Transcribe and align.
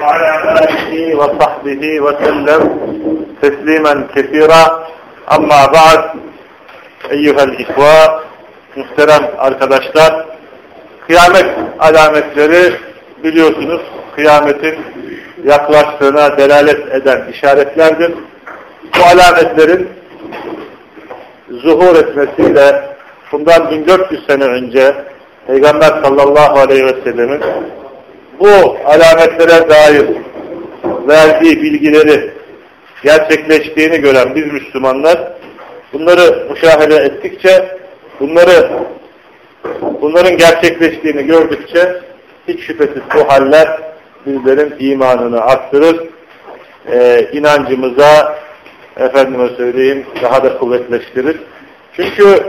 وعلى 0.00 0.30
آله 0.60 1.16
وصحبه 1.16 2.00
وسلم 2.00 2.60
تسليما 3.42 4.06
كثيرا 4.14 4.64
أما 5.36 5.66
بعد 5.66 6.00
أيها 7.10 7.42
الإخوة 7.42 8.20
muhterem 8.76 9.30
arkadaşlar 9.38 10.26
kıyamet 11.06 11.46
alametleri 11.78 12.72
biliyorsunuz 13.24 13.80
kıyametin 14.16 14.78
yaklaştığına 15.44 16.38
delalet 16.38 16.94
eden 16.94 17.26
işaretlerdir. 17.32 18.12
Bu 18.98 19.02
alametlerin 19.02 19.88
zuhur 21.50 21.96
etmesiyle 21.96 22.82
bundan 23.32 23.70
1400 23.70 24.26
sene 24.26 24.44
önce 24.44 24.94
Peygamber 25.46 25.88
sallallahu 25.88 26.58
aleyhi 26.58 26.86
ve 26.86 26.94
sellemin 27.04 27.40
bu 28.39 28.77
alametlere 28.85 29.69
dair 29.69 30.05
verdiği 31.07 31.61
bilgileri 31.61 32.31
gerçekleştiğini 33.03 33.97
gören 33.97 34.35
biz 34.35 34.45
Müslümanlar 34.53 35.33
bunları 35.93 36.47
müşahede 36.49 36.95
ettikçe 36.95 37.77
bunları 38.19 38.69
bunların 40.01 40.37
gerçekleştiğini 40.37 41.25
gördükçe 41.25 42.01
hiç 42.47 42.59
şüphesiz 42.59 43.01
bu 43.15 43.29
haller 43.29 43.79
bizlerin 44.25 44.75
imanını 44.79 45.41
arttırır, 45.41 46.09
e, 46.91 47.27
inancımıza 47.33 48.39
efendime 48.97 49.49
söyleyeyim 49.49 50.05
daha 50.23 50.43
da 50.43 50.57
kuvvetleştirir. 50.57 51.37
Çünkü 51.93 52.43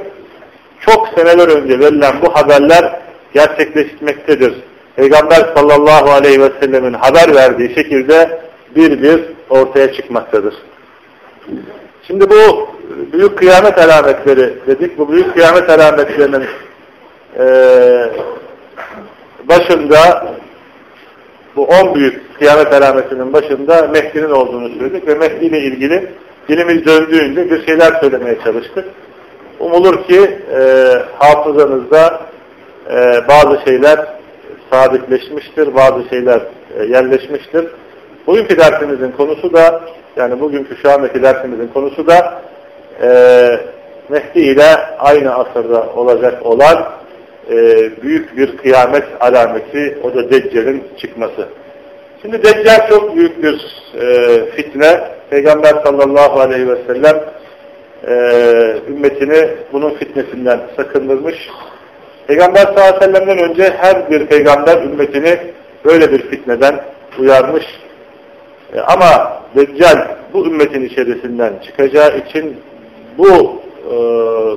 çok 0.80 1.08
seneler 1.08 1.48
önce 1.48 1.78
verilen 1.78 2.14
bu 2.22 2.34
haberler 2.34 3.00
gerçekleşmektedir. 3.34 4.54
Peygamber 4.96 5.54
sallallahu 5.56 6.10
aleyhi 6.10 6.40
ve 6.40 6.50
sellemin 6.60 6.92
haber 6.92 7.34
verdiği 7.34 7.74
şekilde 7.74 8.40
bir 8.76 9.02
bir 9.02 9.20
ortaya 9.50 9.92
çıkmaktadır. 9.92 10.54
Şimdi 12.06 12.30
bu 12.30 12.68
büyük 13.12 13.38
kıyamet 13.38 13.78
alametleri 13.78 14.54
dedik. 14.66 14.98
Bu 14.98 15.12
büyük 15.12 15.34
kıyamet 15.34 15.70
alametlerinin 15.70 16.44
e, 17.38 17.46
başında 19.44 20.26
bu 21.56 21.64
on 21.64 21.94
büyük 21.94 22.38
kıyamet 22.38 22.72
alametinin 22.72 23.32
başında 23.32 23.88
Mehdi'nin 23.88 24.30
olduğunu 24.30 24.68
söyledik 24.68 25.08
ve 25.08 25.14
Mehdi 25.14 25.44
ile 25.44 25.58
ilgili 25.58 26.10
dilimiz 26.48 26.86
döndüğünde 26.86 27.50
bir 27.50 27.66
şeyler 27.66 28.00
söylemeye 28.00 28.38
çalıştık. 28.44 28.84
Umulur 29.60 30.04
ki 30.04 30.38
e, 30.58 30.92
hafızanızda 31.18 32.20
e, 32.90 33.28
bazı 33.28 33.60
şeyler 33.64 34.15
sabitleşmiştir, 34.70 35.74
bazı 35.74 36.08
şeyler 36.08 36.40
e, 36.78 36.84
yerleşmiştir. 36.84 37.66
Bugünkü 38.26 38.58
dersimizin 38.58 39.12
konusu 39.12 39.52
da, 39.52 39.80
yani 40.16 40.40
bugünkü 40.40 40.76
şu 40.76 40.90
andaki 40.90 41.22
dersimizin 41.22 41.68
konusu 41.68 42.06
da 42.06 42.42
e, 43.02 43.08
Mehdi 44.08 44.40
ile 44.40 44.76
aynı 44.98 45.34
asırda 45.34 45.86
olacak 45.96 46.46
olan 46.46 46.92
e, 47.50 47.56
büyük 48.02 48.36
bir 48.36 48.56
kıyamet 48.56 49.04
alameti, 49.20 49.98
o 50.02 50.14
da 50.14 50.30
Deccal'in 50.30 50.84
çıkması. 50.98 51.48
Şimdi 52.22 52.42
Deccal 52.42 52.88
çok 52.88 53.16
büyük 53.16 53.42
bir 53.42 53.66
e, 54.00 54.50
fitne. 54.50 55.00
Peygamber 55.30 55.74
sallallahu 55.84 56.40
aleyhi 56.40 56.68
ve 56.68 56.76
sellem 56.86 57.24
e, 58.08 58.12
ümmetini 58.88 59.48
bunun 59.72 59.90
fitnesinden 59.90 60.60
sakındırmış. 60.76 61.50
Peygamber 62.26 62.60
sallallahu 62.60 62.82
aleyhi 62.82 63.00
ve 63.00 63.04
sellem'den 63.04 63.38
önce 63.38 63.74
her 63.78 64.10
bir 64.10 64.26
peygamber 64.26 64.82
ümmetini 64.82 65.38
böyle 65.84 66.12
bir 66.12 66.30
fitneden 66.30 66.84
uyarmış. 67.18 67.64
E, 68.74 68.80
ama 68.80 69.42
Deccal 69.56 70.08
bu 70.32 70.46
ümmetin 70.46 70.84
içerisinden 70.84 71.52
çıkacağı 71.66 72.18
için 72.18 72.56
bu 73.18 73.60
e, 73.84 73.96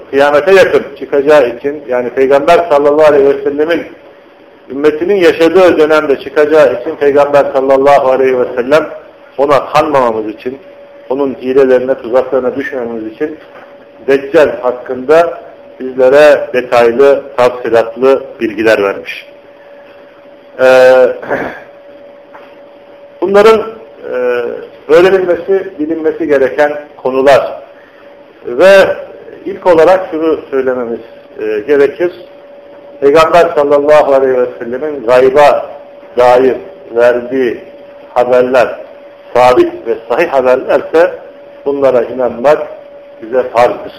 kıyamete 0.10 0.54
yakın 0.54 0.84
çıkacağı 1.00 1.50
için 1.50 1.84
yani 1.88 2.10
Peygamber 2.10 2.58
sallallahu 2.72 3.14
aleyhi 3.14 3.26
ve 3.26 3.44
sellemin 3.44 3.82
ümmetinin 4.70 5.16
yaşadığı 5.16 5.78
dönemde 5.78 6.20
çıkacağı 6.20 6.82
için 6.82 6.96
Peygamber 6.96 7.46
sallallahu 7.54 8.08
aleyhi 8.12 8.40
ve 8.40 8.46
sellem 8.56 8.90
ona 9.38 9.66
kanmamamız 9.66 10.28
için 10.28 10.58
onun 11.10 11.34
hilelerine, 11.34 11.94
tuzaklarına 11.94 12.56
düşmememiz 12.56 13.14
için 13.14 13.38
Deccal 14.08 14.62
hakkında 14.62 15.42
bizlere 15.80 16.50
detaylı, 16.54 17.24
tafsilatlı 17.38 18.24
bilgiler 18.40 18.84
vermiş. 18.84 19.26
Ee, 20.60 21.08
bunların 23.22 23.62
e, 24.04 24.16
öğrenilmesi, 24.94 25.74
bilinmesi 25.80 26.28
gereken 26.28 26.80
konular 26.98 27.62
ve 28.46 28.96
ilk 29.46 29.68
olarak 29.68 30.08
şunu 30.12 30.40
söylememiz 30.52 31.00
e, 31.40 31.60
gerekir. 31.60 32.12
Peygamber 33.02 33.50
sallallahu 33.56 34.14
aleyhi 34.14 34.38
ve 34.38 34.46
sellemin 34.60 35.04
gayba 35.08 35.70
dair 36.18 36.58
verdiği 36.96 37.64
haberler 38.14 38.80
sabit 39.34 39.88
ve 39.88 39.96
sahih 40.10 40.28
haberlerse 40.28 41.14
bunlara 41.66 42.02
inanmak 42.02 42.68
bize 43.22 43.44
farzdır. 43.44 43.94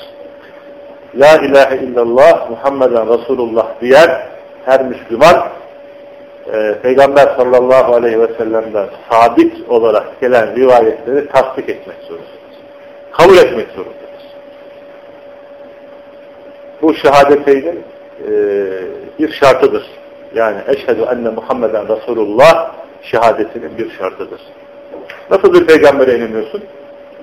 La 1.15 1.37
ilahe 1.37 1.77
illallah 1.77 2.51
Muhammeden 2.51 3.19
Resulullah 3.19 3.67
diyen 3.81 4.11
her 4.65 4.85
Müslüman 4.85 5.49
e, 6.53 6.75
Peygamber 6.83 7.27
sallallahu 7.37 7.95
aleyhi 7.95 8.21
ve 8.21 8.29
sellem'den 8.39 8.87
sabit 9.11 9.69
olarak 9.69 10.21
gelen 10.21 10.57
rivayetleri 10.57 11.29
tasdik 11.29 11.69
etmek 11.69 11.97
zorundadır. 12.09 12.31
Kabul 13.13 13.37
etmek 13.37 13.69
zorundadır. 13.69 14.01
Bu 16.83 16.95
şehadeteynin 16.95 17.85
e, 18.29 18.33
bir 19.19 19.33
şartıdır. 19.33 19.87
Yani 20.35 20.59
eşhedü 20.69 21.01
enne 21.01 21.29
Muhammeden 21.29 21.89
Resulullah 21.89 22.73
şehadetinin 23.03 23.79
bir 23.79 23.91
şartıdır. 23.91 24.41
Nasıl 25.31 25.55
bir 25.55 25.67
peygambere 25.67 26.17
inanıyorsun? 26.17 26.63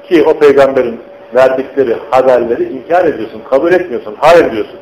Ki 0.10 0.24
o 0.24 0.40
peygamberin 0.40 1.00
verdikleri 1.36 1.96
haberleri 2.12 2.64
inkar 2.64 3.06
ediyorsun, 3.06 3.42
kabul 3.50 3.74
etmiyorsun, 3.74 4.16
hayır 4.20 4.52
diyorsun. 4.52 4.80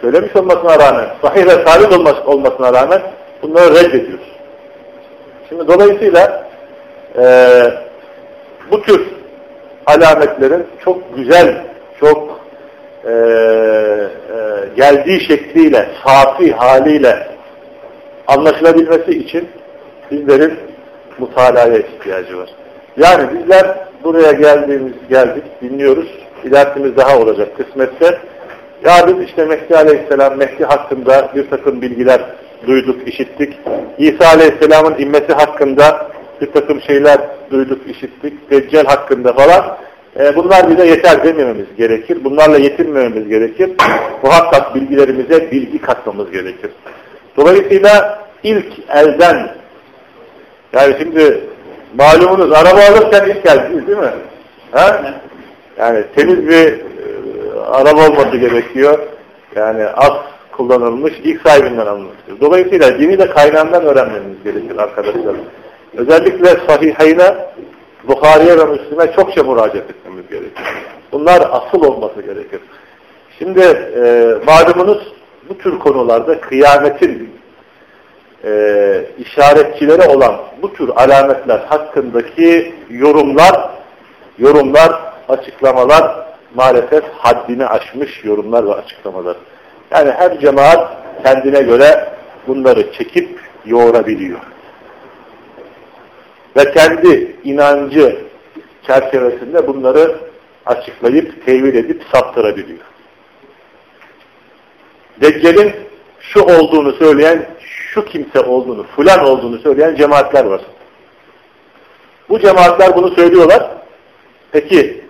Söylemiş 0.00 0.36
olmasına 0.36 0.78
rağmen, 0.78 1.06
sahih 1.22 1.46
ve 1.46 1.66
sabit 1.66 1.92
olmasına 2.26 2.72
rağmen 2.72 3.02
bunları 3.42 3.74
reddediyorsun. 3.74 4.34
Şimdi 5.48 5.68
dolayısıyla 5.68 6.48
e, 7.18 7.24
bu 8.70 8.82
tür 8.82 9.06
alametlerin 9.86 10.66
çok 10.84 11.16
güzel, 11.16 11.64
çok 12.00 12.40
e, 13.04 13.10
e, 13.10 14.08
geldiği 14.76 15.20
şekliyle, 15.20 15.88
safi 16.06 16.52
haliyle 16.52 17.28
anlaşılabilmesi 18.26 19.10
için 19.10 19.48
bizlerin 20.10 20.58
mutalaya 21.18 21.78
ihtiyacı 21.78 22.38
var. 22.38 22.48
Yani 22.96 23.38
bizler 23.38 23.76
buraya 24.04 24.32
geldiğimiz 24.32 24.92
geldik, 25.10 25.44
dinliyoruz. 25.62 26.08
İlerisimiz 26.44 26.96
daha 26.96 27.18
olacak 27.18 27.56
kısmetse. 27.56 28.18
Ya 28.84 29.08
biz 29.08 29.28
işte 29.28 29.44
Mehdi 29.44 29.76
Aleyhisselam, 29.76 30.36
Mehdi 30.36 30.64
hakkında 30.64 31.32
bir 31.34 31.50
takım 31.50 31.82
bilgiler 31.82 32.20
duyduk, 32.66 33.08
işittik. 33.08 33.58
İsa 33.98 34.26
Aleyhisselam'ın 34.26 34.98
inmesi 34.98 35.32
hakkında 35.32 36.10
bir 36.40 36.52
takım 36.52 36.80
şeyler 36.80 37.18
duyduk, 37.50 37.78
işittik. 37.88 38.50
Deccal 38.50 38.84
hakkında 38.84 39.32
falan. 39.32 39.76
E, 40.20 40.36
bunlar 40.36 40.70
bize 40.70 40.86
yeter 40.86 41.24
demememiz 41.24 41.66
gerekir. 41.76 42.24
Bunlarla 42.24 42.58
yetinmememiz 42.58 43.28
gerekir. 43.28 43.70
Muhakkak 44.22 44.74
bilgilerimize 44.74 45.50
bilgi 45.50 45.78
katmamız 45.78 46.30
gerekir. 46.30 46.70
Dolayısıyla 47.36 48.18
ilk 48.42 48.72
elden 48.88 49.50
yani 50.72 50.96
şimdi 50.98 51.40
malumunuz 51.98 52.52
araba 52.52 52.80
alırken 52.80 53.30
ilk 53.30 53.44
geldiniz 53.44 53.86
değil 53.86 53.98
mi? 53.98 54.12
Ha? 54.70 55.14
Yani 55.78 56.04
temiz 56.16 56.48
bir 56.48 56.68
e, 56.68 56.80
araba 57.70 58.08
olması 58.08 58.36
gerekiyor. 58.36 58.98
Yani 59.56 59.86
az 59.86 60.12
kullanılmış, 60.52 61.12
ilk 61.24 61.42
sahibinden 61.42 61.86
alınmıştır. 61.86 62.40
Dolayısıyla 62.40 62.98
dini 62.98 63.18
de 63.18 63.30
kaynağından 63.30 63.84
öğrenmemiz 63.84 64.42
gerekir 64.44 64.78
arkadaşlar. 64.78 65.36
Özellikle 65.96 66.46
sahihayna, 66.66 67.36
Bukhari'ye 68.08 68.58
ve 68.58 68.64
Müslim'e 68.64 69.12
çokça 69.12 69.42
müracaat 69.42 69.90
etmemiz 69.90 70.28
gerekir. 70.30 70.64
Bunlar 71.12 71.48
asıl 71.50 71.84
olması 71.84 72.22
gerekir. 72.22 72.60
Şimdi 73.38 73.60
e, 73.60 74.34
malumunuz 74.46 75.12
bu 75.48 75.58
tür 75.58 75.78
konularda 75.78 76.40
kıyametin 76.40 77.30
e, 78.44 79.04
işaretçileri 79.18 80.08
olan 80.08 80.40
bu 80.62 80.72
tür 80.72 80.88
alametler 80.88 81.58
hakkındaki 81.58 82.74
yorumlar, 82.90 83.70
yorumlar, 84.38 84.92
açıklamalar 85.28 86.26
maalesef 86.54 87.04
haddini 87.18 87.66
aşmış 87.66 88.24
yorumlar 88.24 88.66
ve 88.66 88.74
açıklamalar. 88.74 89.36
Yani 89.90 90.10
her 90.10 90.40
cemaat 90.40 90.96
kendine 91.22 91.62
göre 91.62 92.08
bunları 92.48 92.92
çekip 92.92 93.40
yoğurabiliyor. 93.66 94.40
ve 96.56 96.72
kendi 96.72 97.36
inancı 97.44 98.16
çerçevesinde 98.86 99.66
bunları 99.66 100.16
açıklayıp, 100.66 101.46
tevil 101.46 101.74
edip 101.74 102.02
saptırabiliyor. 102.12 102.84
Deccal'in 105.20 105.72
şu 106.20 106.40
olduğunu 106.40 106.92
söyleyen, 106.92 107.46
şu 107.94 108.04
kimse 108.04 108.40
olduğunu, 108.40 108.82
fulan 108.82 109.24
olduğunu 109.24 109.58
söyleyen 109.58 109.94
cemaatler 109.94 110.44
var. 110.44 110.60
Bu 112.28 112.38
cemaatler 112.38 112.96
bunu 112.96 113.14
söylüyorlar. 113.14 113.70
Peki 114.52 115.04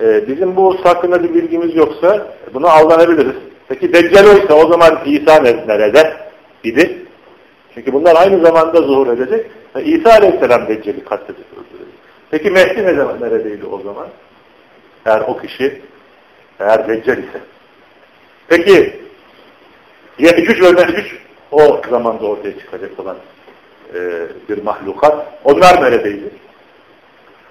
e, 0.00 0.28
bizim 0.28 0.56
bu 0.56 0.84
hakkında 0.84 1.22
bir 1.22 1.34
bilgimiz 1.34 1.76
yoksa 1.76 2.26
buna 2.54 2.68
aldanabiliriz. 2.68 3.36
Peki 3.68 3.92
Deccal 3.92 4.26
oysa 4.26 4.54
o 4.54 4.72
zaman 4.72 5.00
İsa 5.06 5.42
nerede 5.42 6.16
idi? 6.64 6.98
Çünkü 7.74 7.92
bunlar 7.92 8.16
aynı 8.16 8.46
zamanda 8.46 8.82
zuhur 8.82 9.06
edecek. 9.06 9.46
İsa 9.84 10.10
Aleyhisselam 10.10 10.68
Deccal'i 10.68 11.00
öldürecek. 11.00 11.94
Peki 12.30 12.50
Mehdi 12.50 12.82
ne 12.82 12.94
zaman 12.94 13.20
neredeydi 13.20 13.66
o 13.66 13.80
zaman? 13.80 14.08
Eğer 15.06 15.20
o 15.20 15.38
kişi 15.38 15.82
eğer 16.60 16.88
Deccal 16.88 17.18
ise. 17.18 17.40
Peki 18.48 19.00
Yecüc 20.18 20.62
ve 20.62 20.70
Mecüc 20.72 21.19
o 21.52 21.80
zamanda 21.90 22.26
ortaya 22.26 22.58
çıkacak 22.58 23.00
olan 23.00 23.16
e, 23.94 23.98
bir 24.48 24.62
mahlukat. 24.62 25.26
Onlar 25.44 25.82
neredeydi? 25.82 26.30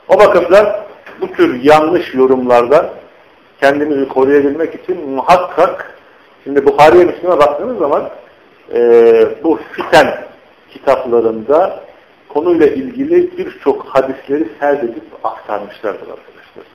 O 0.08 0.20
bakımdan 0.20 0.76
bu 1.22 1.32
tür 1.32 1.64
yanlış 1.64 2.14
yorumlardan 2.14 2.90
kendimizi 3.60 4.08
koruyabilmek 4.08 4.76
için 4.76 5.10
muhakkak 5.10 5.96
şimdi 6.44 6.66
Bukhari'ye 6.66 7.06
Müslüme 7.06 7.40
baktığınız 7.40 7.78
zaman 7.78 8.10
e, 8.74 8.82
bu 9.44 9.60
fiten 9.72 10.22
kitaplarında 10.70 11.84
konuyla 12.30 12.68
ilgili 12.68 13.38
birçok 13.38 13.86
hadisleri 13.86 14.48
serdedip 14.60 15.04
aktarmışlardır 15.24 16.08
arkadaşlar. 16.08 16.66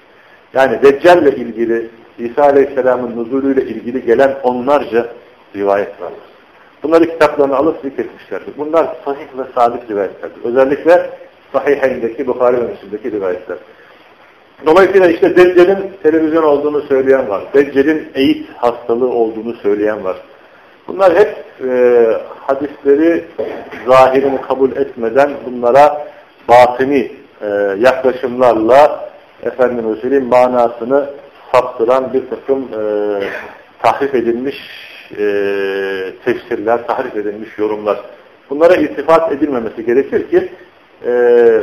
Yani 0.54 0.82
Deccal 0.82 1.22
ile 1.22 1.36
ilgili 1.36 1.90
İsa 2.18 2.42
Aleyhisselam'ın 2.42 3.16
nuzulüyle 3.16 3.62
ilgili 3.62 4.06
gelen 4.06 4.36
onlarca 4.42 5.08
rivayet 5.56 6.00
vardır. 6.00 6.33
Bunları 6.84 7.10
kitaplarını 7.10 7.56
alıp 7.56 7.76
zikretmişlerdir. 7.82 8.52
Bunlar 8.58 8.96
sahih 9.04 9.26
ve 9.38 9.42
sabit 9.54 9.90
rivayetlerdir. 9.90 10.44
Özellikle 10.44 11.10
Sahihay'ındaki 11.52 12.26
Bukhari 12.26 12.56
ve 12.56 12.66
Müslim'deki 12.66 13.12
rivayetler. 13.12 13.58
Dolayısıyla 14.66 15.08
işte 15.08 15.36
Deccal'in 15.36 15.92
televizyon 16.02 16.42
olduğunu 16.42 16.82
söyleyen 16.82 17.28
var. 17.28 17.42
Deccal'in 17.54 18.08
eğit 18.14 18.48
hastalığı 18.56 19.08
olduğunu 19.08 19.54
söyleyen 19.54 20.04
var. 20.04 20.16
Bunlar 20.88 21.18
hep 21.18 21.44
e, 21.68 22.06
hadisleri 22.40 23.24
zahirini 23.86 24.40
kabul 24.40 24.72
etmeden 24.72 25.30
bunlara 25.46 26.06
batini 26.48 27.12
e, 27.42 27.48
yaklaşımlarla 27.78 29.10
efendim 29.42 30.24
manasını 30.24 31.10
saptıran 31.52 32.12
bir 32.12 32.22
takım 32.30 32.62
e, 32.62 32.82
tahrif 33.82 34.14
edilmiş 34.14 34.56
e, 35.12 35.24
tefsirler, 36.24 36.86
tahrif 36.86 37.16
edilmiş 37.16 37.58
yorumlar. 37.58 38.00
Bunlara 38.50 38.74
iltifat 38.74 39.32
edilmemesi 39.32 39.86
gerekir 39.86 40.30
ki 40.30 40.52
e, 41.06 41.60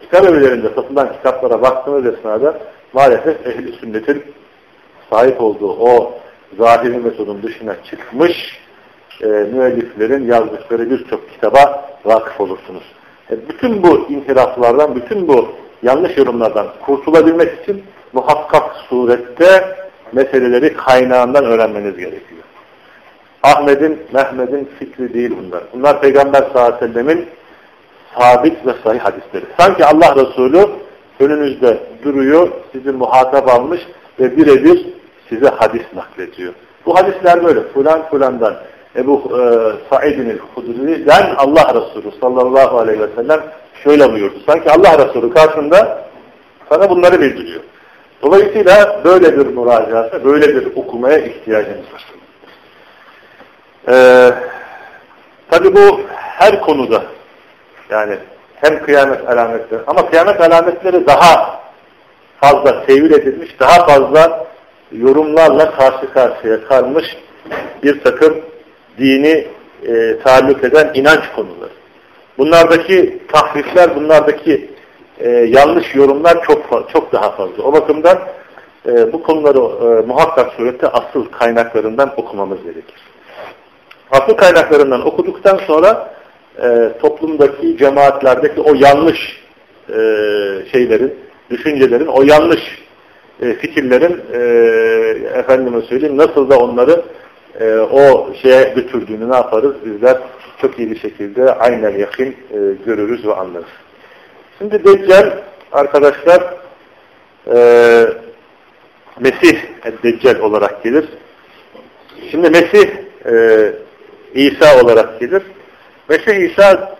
kitap 0.00 0.24
evlerinde 0.24 0.68
satılan 0.68 1.12
kitaplara 1.12 1.62
baktığınız 1.62 2.06
esnada 2.06 2.58
maalesef 2.92 3.46
ehli 3.46 3.72
sünnetin 3.72 4.24
sahip 5.10 5.40
olduğu 5.40 5.72
o 5.72 6.14
zahiri 6.58 6.98
metodun 6.98 7.42
dışına 7.42 7.76
çıkmış 7.90 8.58
e, 9.22 9.26
müelliflerin 9.26 10.26
yazdıkları 10.26 10.90
birçok 10.90 11.30
kitaba 11.30 11.90
vakıf 12.04 12.40
olursunuz. 12.40 12.82
E, 13.30 13.48
bütün 13.48 13.82
bu 13.82 14.06
inhiraflardan, 14.08 14.96
bütün 14.96 15.28
bu 15.28 15.48
yanlış 15.82 16.18
yorumlardan 16.18 16.66
kurtulabilmek 16.86 17.62
için 17.62 17.84
muhakkak 18.12 18.76
surette 18.88 19.76
meseleleri 20.14 20.74
kaynağından 20.74 21.44
öğrenmeniz 21.44 21.96
gerekiyor. 21.96 22.42
Ahmet'in, 23.42 23.98
Mehmet'in 24.12 24.68
fikri 24.78 25.14
değil 25.14 25.32
bunlar. 25.38 25.62
Bunlar 25.74 26.00
Peygamber 26.00 26.38
sallallahu 26.38 26.74
aleyhi 26.74 26.82
ve 26.82 26.88
sellemin 26.88 27.28
sabit 28.18 28.66
ve 28.66 28.72
sahih 28.84 29.00
hadisleri. 29.00 29.44
Sanki 29.58 29.84
Allah 29.84 30.16
Resulü 30.16 30.66
önünüzde 31.20 31.78
duruyor, 32.04 32.48
sizi 32.72 32.92
muhatap 32.92 33.48
almış 33.48 33.80
ve 34.20 34.36
birebir 34.36 34.86
size 35.28 35.48
hadis 35.48 35.82
naklediyor. 35.94 36.52
Bu 36.86 36.96
hadisler 36.96 37.44
böyle. 37.44 37.60
Fulan 37.60 38.08
fulandan 38.10 38.56
Ebu 38.96 39.22
e, 39.30 39.40
Sa'id'in 39.90 40.30
el-Hudri'den 40.30 41.34
Allah 41.36 41.74
Resulü 41.74 42.20
sallallahu 42.20 42.78
aleyhi 42.78 43.00
ve 43.00 43.08
sellem 43.16 43.40
şöyle 43.84 44.12
buyurdu. 44.12 44.34
Sanki 44.46 44.70
Allah 44.70 45.06
Resulü 45.06 45.34
karşında 45.34 46.04
sana 46.68 46.90
bunları 46.90 47.20
bildiriyor. 47.20 47.60
Dolayısıyla 48.22 49.00
böyle 49.04 49.38
bir 49.38 49.46
müracaata, 49.46 50.24
böyle 50.24 50.48
bir 50.48 50.76
okumaya 50.76 51.18
ihtiyacımız 51.18 51.86
var. 51.92 52.04
Ee, 53.88 54.34
Tabi 55.50 55.74
bu 55.74 56.00
her 56.16 56.60
konuda 56.60 57.04
yani 57.90 58.16
hem 58.54 58.82
kıyamet 58.82 59.28
alametleri 59.28 59.80
ama 59.86 60.10
kıyamet 60.10 60.40
alametleri 60.40 61.06
daha 61.06 61.60
fazla 62.40 62.86
tevil 62.86 63.12
edilmiş, 63.12 63.60
daha 63.60 63.86
fazla 63.86 64.46
yorumlarla 64.92 65.76
karşı 65.76 66.12
karşıya 66.12 66.64
kalmış 66.64 67.04
bir 67.82 68.00
takım 68.00 68.40
dini 68.98 69.46
e, 69.86 70.18
taalluk 70.24 70.64
eden 70.64 70.90
inanç 70.94 71.22
konuları. 71.36 71.72
Bunlardaki 72.38 73.22
tahrifler, 73.32 73.96
bunlardaki 73.96 74.70
e, 75.20 75.30
yanlış 75.30 75.94
yorumlar 75.94 76.42
çok 76.42 76.90
çok 76.92 77.12
daha 77.12 77.30
fazla. 77.30 77.62
O 77.62 77.72
bakımdan 77.72 78.18
e, 78.86 79.12
bu 79.12 79.22
konuları 79.22 79.58
e, 79.58 80.06
muhakkak 80.06 80.52
surette 80.52 80.88
asıl 80.88 81.24
kaynaklarından 81.24 82.12
okumamız 82.16 82.62
gerekir. 82.62 82.94
Asıl 84.10 84.34
kaynaklarından 84.34 85.06
okuduktan 85.06 85.60
sonra 85.66 86.14
e, 86.62 86.92
toplumdaki, 87.00 87.78
cemaatlerdeki 87.78 88.60
o 88.60 88.74
yanlış 88.74 89.44
e, 89.88 89.94
şeylerin, 90.72 91.14
düşüncelerin, 91.50 92.06
o 92.06 92.22
yanlış 92.22 92.84
e, 93.42 93.54
fikirlerin 93.54 94.20
e, 94.32 94.38
efendime 95.38 95.82
söyleyeyim 95.82 96.16
nasıl 96.16 96.50
da 96.50 96.58
onları 96.58 97.02
e, 97.60 97.74
o 97.76 98.32
şeye 98.42 98.72
götürdüğünü 98.76 99.30
ne 99.30 99.36
yaparız? 99.36 99.74
Bizler 99.84 100.18
çok 100.60 100.78
iyi 100.78 100.90
bir 100.90 100.98
şekilde 100.98 101.54
aynen 101.54 101.98
yakın 101.98 102.24
e, 102.24 102.58
görürüz 102.86 103.26
ve 103.26 103.34
anlarız. 103.34 103.83
Şimdi 104.58 104.84
Deccal 104.84 105.38
arkadaşlar 105.72 106.54
e, 107.54 107.56
Mesih 109.20 109.58
Deccal 110.02 110.40
olarak 110.40 110.82
gelir. 110.82 111.04
Şimdi 112.30 112.50
Mesih 112.50 112.90
e, 113.26 113.72
İsa 114.34 114.82
olarak 114.84 115.20
gelir. 115.20 115.42
Mesih 116.08 116.50
İsa 116.50 116.96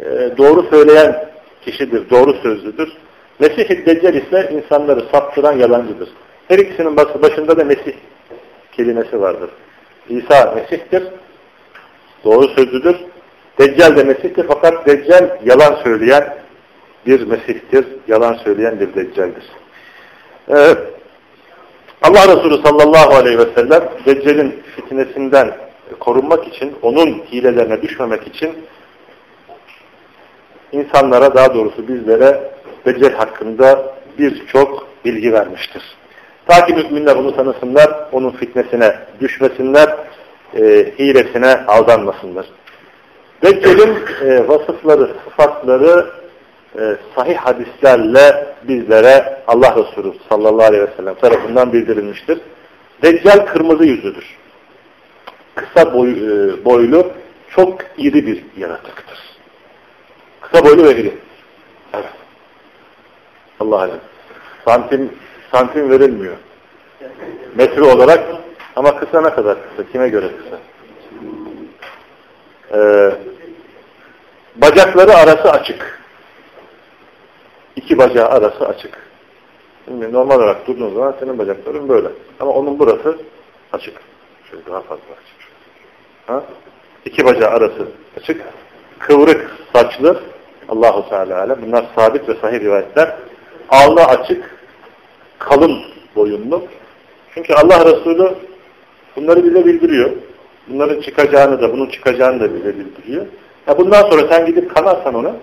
e, 0.00 0.04
doğru 0.38 0.66
söyleyen 0.70 1.30
kişidir, 1.64 2.10
doğru 2.10 2.34
sözlüdür. 2.42 2.92
Mesih-i 3.38 3.86
Deccal 3.86 4.14
ise 4.14 4.50
insanları 4.52 5.04
saptıran 5.12 5.58
yalancıdır. 5.58 6.08
Her 6.48 6.58
ikisinin 6.58 6.96
başında 6.96 7.58
da 7.58 7.64
Mesih 7.64 7.92
kelimesi 8.72 9.20
vardır. 9.20 9.50
İsa 10.08 10.54
Mesih'tir, 10.54 11.02
doğru 12.24 12.48
sözlüdür. 12.48 12.96
Deccal 13.58 13.96
de 13.96 14.04
Mesih'tir 14.04 14.44
fakat 14.48 14.86
Deccal 14.86 15.38
yalan 15.44 15.82
söyleyen 15.84 16.39
bir 17.06 17.26
Mesih'tir, 17.26 17.86
yalan 18.08 18.34
söyleyen 18.34 18.80
bir 18.80 18.94
Deccal'dir. 18.94 19.44
Allah 22.02 22.36
Resulü 22.36 22.62
sallallahu 22.66 23.14
aleyhi 23.14 23.38
ve 23.38 23.46
sellem 23.54 23.88
Deccal'in 24.06 24.62
fitnesinden 24.76 25.56
korunmak 26.00 26.48
için, 26.48 26.74
onun 26.82 27.22
hilelerine 27.32 27.82
düşmemek 27.82 28.26
için 28.26 28.50
insanlara 30.72 31.34
daha 31.34 31.54
doğrusu 31.54 31.88
bizlere 31.88 32.50
Deccal 32.86 33.12
hakkında 33.12 33.94
birçok 34.18 34.86
bilgi 35.04 35.32
vermiştir. 35.32 35.82
Ta 36.46 36.66
ki 36.66 36.74
müminler 36.74 37.16
onu 37.16 37.36
tanısınlar, 37.36 38.08
onun 38.12 38.30
fitnesine 38.30 38.96
düşmesinler, 39.20 39.96
e, 40.54 40.92
hilesine 40.98 41.56
aldanmasınlar. 41.66 42.46
Deccal'in 43.42 43.98
e, 44.24 44.48
vasıfları, 44.48 45.10
sıfatları 45.24 46.06
e, 46.78 46.96
sahih 47.14 47.36
hadislerle 47.36 48.54
bizlere 48.68 49.42
Allah 49.46 49.76
Resulü 49.76 50.12
sallallahu 50.28 50.66
aleyhi 50.66 50.82
ve 50.82 50.96
sellem 50.96 51.14
tarafından 51.14 51.72
bildirilmiştir. 51.72 52.40
Deccal 53.02 53.46
kırmızı 53.46 53.84
yüzlüdür. 53.84 54.36
Kısa 55.54 55.94
boy, 55.94 56.10
e, 56.10 56.64
boylu, 56.64 57.12
çok 57.50 57.78
iri 57.98 58.26
bir 58.26 58.44
yaratıktır. 58.56 59.18
Kısa 60.40 60.64
boylu 60.64 60.84
ve 60.84 60.96
iri. 60.96 61.14
Evet. 61.94 62.04
Allah 63.60 63.78
alem. 63.78 64.00
Santim, 64.64 65.12
santim 65.52 65.90
verilmiyor. 65.90 66.36
Metre 67.54 67.82
olarak 67.82 68.24
ama 68.76 68.96
kısa 68.96 69.20
ne 69.20 69.30
kadar 69.30 69.56
kısa? 69.70 69.90
Kime 69.92 70.08
göre 70.08 70.26
kısa? 70.36 70.58
Ee, 72.74 73.12
bacakları 74.56 75.14
arası 75.14 75.50
açık. 75.50 75.99
İki 77.82 77.98
bacağı 77.98 78.28
arası 78.28 78.66
açık. 78.68 78.98
Şimdi 79.84 80.12
normal 80.12 80.36
olarak 80.36 80.66
durduğun 80.66 80.94
zaman 80.94 81.14
senin 81.20 81.38
bacakların 81.38 81.88
böyle. 81.88 82.08
Ama 82.40 82.50
onun 82.50 82.78
burası 82.78 83.18
açık. 83.72 83.94
Şöyle 84.50 84.66
daha 84.66 84.80
fazla 84.80 85.02
açık. 85.02 85.36
Ha? 86.26 86.42
İki 87.04 87.24
bacağı 87.24 87.50
arası 87.50 87.88
açık. 88.16 88.42
Kıvrık 88.98 89.50
saçlı 89.72 90.20
Allahu 90.68 91.08
Teala 91.08 91.40
alem. 91.40 91.58
Bunlar 91.66 91.84
sabit 91.96 92.28
ve 92.28 92.34
sahih 92.34 92.60
rivayetler. 92.60 93.16
Alnı 93.68 94.04
açık, 94.04 94.56
kalın 95.38 95.78
boyunlu. 96.16 96.64
Çünkü 97.34 97.54
Allah 97.54 97.84
Resulü 97.84 98.34
bunları 99.16 99.44
bize 99.44 99.64
bildiriyor. 99.66 100.10
Bunların 100.68 101.00
çıkacağını 101.00 101.60
da, 101.62 101.72
bunun 101.72 101.86
çıkacağını 101.86 102.40
da 102.40 102.54
bize 102.54 102.78
bildiriyor. 102.78 103.26
Ya 103.66 103.78
bundan 103.78 104.10
sonra 104.10 104.28
sen 104.28 104.46
gidip 104.46 104.74
kanarsan 104.74 105.14
ona, 105.14 105.36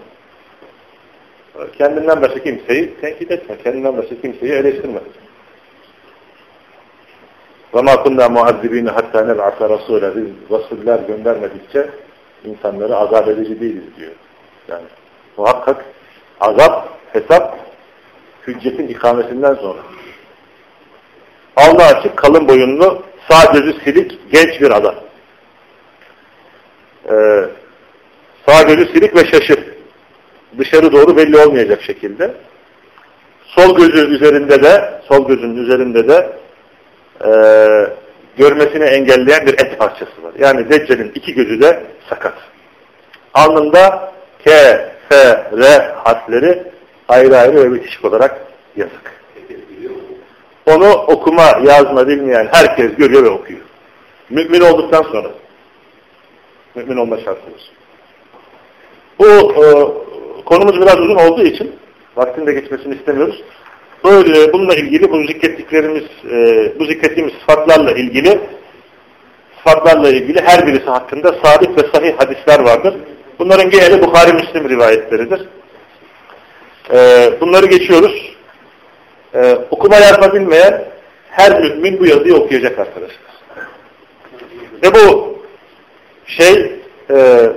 kendinden 1.79 2.23
başka 2.23 2.43
kimseyi 2.43 2.95
tenkit 3.00 3.31
etme, 3.31 3.57
kendinden 3.64 3.97
başka 3.97 4.21
kimseyi 4.21 4.52
eleştirme. 4.52 5.00
وَمَا 7.73 7.95
كُنَّا 8.05 8.26
مُعَذِّب۪ينَ 8.37 8.88
hatta 8.91 9.19
نَبْعَثَ 9.21 9.59
رَسُولَ 9.59 10.17
Biz 10.17 10.59
Resuller 10.59 10.99
göndermedikçe 10.99 11.91
insanları 12.45 12.97
azap 12.97 13.29
edici 13.29 13.61
değiliz 13.61 13.97
diyor. 13.97 14.12
Yani 14.69 14.85
muhakkak 15.37 15.85
azap, 16.41 16.88
hesap 17.12 17.59
hüccetin 18.47 18.88
ikamesinden 18.88 19.55
sonra. 19.55 19.81
Allah 21.57 21.87
açık, 21.87 22.17
kalın 22.17 22.49
boyunlu, 22.49 23.02
sağ 23.31 23.52
gözü 23.52 23.75
silik, 23.85 24.33
genç 24.33 24.61
bir 24.61 24.71
adam. 24.71 24.95
Ee, 27.11 27.45
sağ 28.47 28.62
gözü 28.62 28.93
silik 28.93 29.17
ve 29.17 29.31
şaşır. 29.31 29.73
Dışarı 30.58 30.92
doğru 30.92 31.18
belli 31.18 31.38
olmayacak 31.38 31.82
şekilde. 31.82 32.34
Sol 33.44 33.78
gözü 33.78 34.16
üzerinde 34.16 34.64
de, 34.64 35.02
sol 35.08 35.28
gözünün 35.28 35.64
üzerinde 35.64 36.08
de 36.08 36.38
e, 37.26 37.30
görmesini 38.38 38.84
engelleyen 38.84 39.46
bir 39.46 39.54
et 39.54 39.80
parçası 39.80 40.24
var. 40.24 40.34
Yani 40.40 40.70
Deccal'in 40.70 41.12
iki 41.16 41.34
gözü 41.34 41.62
de 41.62 41.84
sakat. 42.10 42.34
Alnında 43.34 44.14
K, 44.46 44.52
F, 45.10 45.16
R 45.58 45.94
harfleri 46.04 46.64
ayrı 47.08 47.38
ayrı 47.38 47.56
ve 47.56 47.74
bitişik 47.74 48.06
olarak 48.06 48.42
yazık. 48.76 49.18
Onu 50.66 50.94
okuma, 50.94 51.44
yazma 51.64 52.08
bilmeyen 52.08 52.48
herkes 52.52 52.96
görüyor 52.96 53.24
ve 53.24 53.30
okuyor. 53.30 53.60
Mümin 54.30 54.62
olduktan 54.62 55.04
sonra. 55.04 55.32
Mümin 56.76 56.98
olma 56.98 57.18
şartımız. 57.18 57.62
Bu 59.20 59.26
e, 59.26 59.68
konumuz 60.48 60.82
biraz 60.82 61.00
uzun 61.00 61.16
olduğu 61.16 61.44
için 61.44 61.75
vaktinde 62.16 62.54
geçmesini 62.54 62.96
istemiyoruz. 62.96 63.44
Böyle 64.04 64.54
bununla 64.54 64.75
ilgili 64.75 65.12
bu 65.12 65.27
zikrettiklerimiz, 65.27 66.04
e, 66.32 66.72
bu 66.80 66.86
zikrettiğimiz 66.86 67.34
sıfatlarla 67.34 67.92
ilgili 67.92 68.39
sıfatlarla 69.58 70.10
ilgili 70.10 70.42
her 70.42 70.68
birisi 70.68 70.86
hakkında 70.86 71.36
sabit 71.44 71.84
ve 71.84 71.88
sahih 71.94 72.13
hadisler 72.18 72.60
vardır. 72.60 72.96
Bunların 73.39 73.70
geneli 73.70 74.01
Bukhari 74.01 74.34
Müslim 74.34 74.70
rivayetleridir. 74.70 75.48
E, 76.94 77.30
bunları 77.42 77.66
geçiyoruz. 77.66 78.36
E, 79.34 79.58
okuma 79.72 79.96
yazma 79.96 80.34
bilmeyen 80.34 80.86
her 81.30 81.62
mümin 81.62 82.00
bu 82.00 82.06
yazıyı 82.06 82.36
okuyacak 82.36 82.80
arkadaşlar. 82.80 83.27
Ve 84.84 84.94
bu 84.94 85.38
şey, 86.25 86.72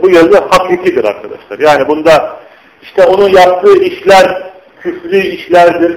bu 0.03 0.11
yazı 0.11 0.39
hakikidir 0.39 1.05
arkadaşlar. 1.05 1.59
Yani 1.59 1.89
bunda 1.89 2.41
işte 2.83 3.05
onun 3.05 3.29
yaptığı 3.29 3.83
işler 3.83 4.53
küfrü 4.81 5.19
işlerdir 5.19 5.97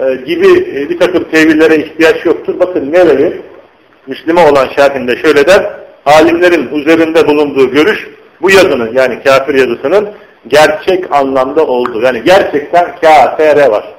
e, 0.00 0.14
gibi 0.14 0.46
e, 0.46 0.90
bir 0.90 0.98
takım 0.98 1.24
tevillere 1.24 1.76
ihtiyaç 1.76 2.24
yoktur. 2.24 2.60
Bakın 2.60 2.92
nereyi 2.92 3.40
Müslüman 4.06 4.52
olan 4.52 4.68
şerhinde 4.68 5.16
şöyle 5.16 5.46
der, 5.46 5.70
alimlerin 6.06 6.74
üzerinde 6.74 7.28
bulunduğu 7.28 7.70
görüş 7.70 8.08
bu 8.42 8.50
yazının 8.50 8.94
yani 8.94 9.22
kafir 9.22 9.54
yazısının 9.54 10.08
gerçek 10.48 11.12
anlamda 11.12 11.66
olduğu. 11.66 12.02
Yani 12.02 12.22
gerçekten 12.24 12.96
kafir 12.96 13.70
var. 13.70 13.94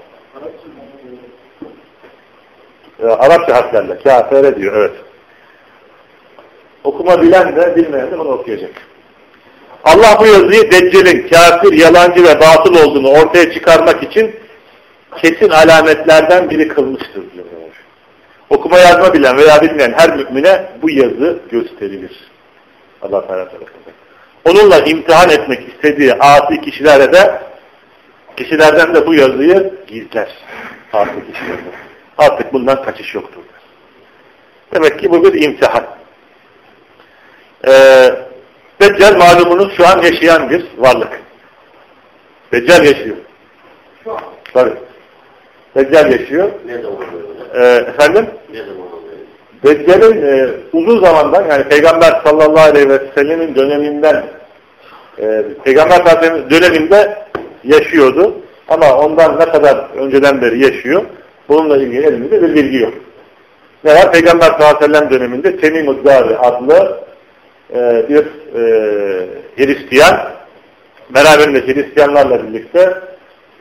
E, 3.03 3.05
Arapça 3.05 3.55
harflerle 3.55 3.99
kafir 3.99 4.55
diyor 4.55 4.73
evet. 4.77 4.95
Okuma 6.83 7.21
bilen 7.21 7.55
de 7.55 7.75
bilmeyen 7.75 8.11
de 8.11 8.19
bunu 8.19 8.29
okuyacak. 8.29 8.71
Allah 9.85 10.17
bu 10.19 10.25
yazıyı 10.25 10.71
Deccal'in 10.71 11.27
kafir, 11.27 11.73
yalancı 11.73 12.23
ve 12.23 12.39
batıl 12.39 12.75
olduğunu 12.75 13.09
ortaya 13.09 13.53
çıkarmak 13.53 14.03
için 14.03 14.35
kesin 15.21 15.49
alametlerden 15.49 16.49
biri 16.49 16.67
kılmıştır 16.67 17.33
diyor. 17.33 17.45
Okuma 18.49 18.79
yazma 18.79 19.13
bilen 19.13 19.37
veya 19.37 19.61
bilmeyen 19.61 19.93
her 19.97 20.15
mümine 20.15 20.65
bu 20.81 20.89
yazı 20.89 21.39
gösterilir. 21.51 22.11
Allah 23.01 23.27
Teala 23.27 23.45
tarafından. 23.45 23.93
Onunla 24.45 24.79
imtihan 24.79 25.29
etmek 25.29 25.69
istediği 25.69 26.13
asi 26.13 26.61
kişilere 26.61 27.13
de 27.13 27.41
kişilerden 28.37 28.95
de 28.95 29.07
bu 29.07 29.13
yazıyı 29.13 29.73
gizler. 29.87 30.29
Asi 30.93 31.11
kişilerden. 31.31 31.73
Artık 32.17 32.53
bundan 32.53 32.83
kaçış 32.83 33.15
yoktur. 33.15 33.41
Demek 34.73 34.99
ki 34.99 35.11
bu 35.11 35.23
bir 35.23 35.41
imtihan. 35.41 35.85
Ee, 37.67 38.11
Deccal 38.81 39.17
malumunuz 39.17 39.73
şu 39.77 39.87
an 39.87 40.01
yaşayan 40.01 40.49
bir 40.49 40.65
varlık. 40.77 41.21
Deccal 42.51 42.85
yaşıyor. 42.85 43.15
Şu 44.03 44.11
an. 44.11 44.19
Tabii. 44.53 44.73
Deccal 45.75 46.11
yaşıyor. 46.11 46.49
Ne 46.65 46.81
zaman 46.81 46.97
Ee, 47.55 47.65
efendim? 47.65 48.25
Ne 48.53 48.59
zaman 48.59 48.85
Deccal'in 49.65 50.21
e, 50.21 50.47
uzun 50.73 51.05
zamandan 51.05 51.45
yani 51.49 51.63
Peygamber 51.63 52.21
sallallahu 52.23 52.59
aleyhi 52.69 52.89
ve 52.89 52.99
sellemin 53.15 53.55
döneminden 53.55 54.23
e, 55.19 55.43
Peygamber 55.63 55.95
sallallahu 56.05 56.49
döneminde 56.49 57.17
yaşıyordu. 57.63 58.35
Ama 58.67 58.97
ondan 58.97 59.39
ne 59.39 59.45
kadar 59.45 59.77
önceden 59.97 60.41
beri 60.41 60.63
yaşıyor 60.63 61.01
bununla 61.49 61.77
ilgili 61.77 62.05
elimizde 62.05 62.41
bir 62.41 62.55
bilgi 62.55 62.77
yok. 62.77 62.93
Ne 63.83 63.95
var? 63.95 64.11
Peygamber 64.11 64.45
sallallahu 64.45 64.77
aleyhi 64.77 64.91
ve 64.91 64.97
sellem 64.97 65.09
döneminde 65.09 65.57
Temim 65.57 65.87
Uddari 65.87 66.37
adlı 66.37 67.04
e, 67.73 68.09
bir 68.09 68.25
e, 68.55 69.27
Hristiyan 69.57 70.17
beraberinde 71.09 71.67
Hristiyanlarla 71.67 72.43
birlikte 72.47 72.93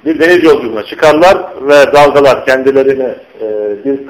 bir 0.04 0.20
deniz 0.20 0.44
yolculuğuna 0.44 0.82
çıkarlar 0.82 1.38
ve 1.60 1.92
dalgalar 1.92 2.46
kendilerini 2.46 3.14
e, 3.40 3.46
bir 3.84 4.00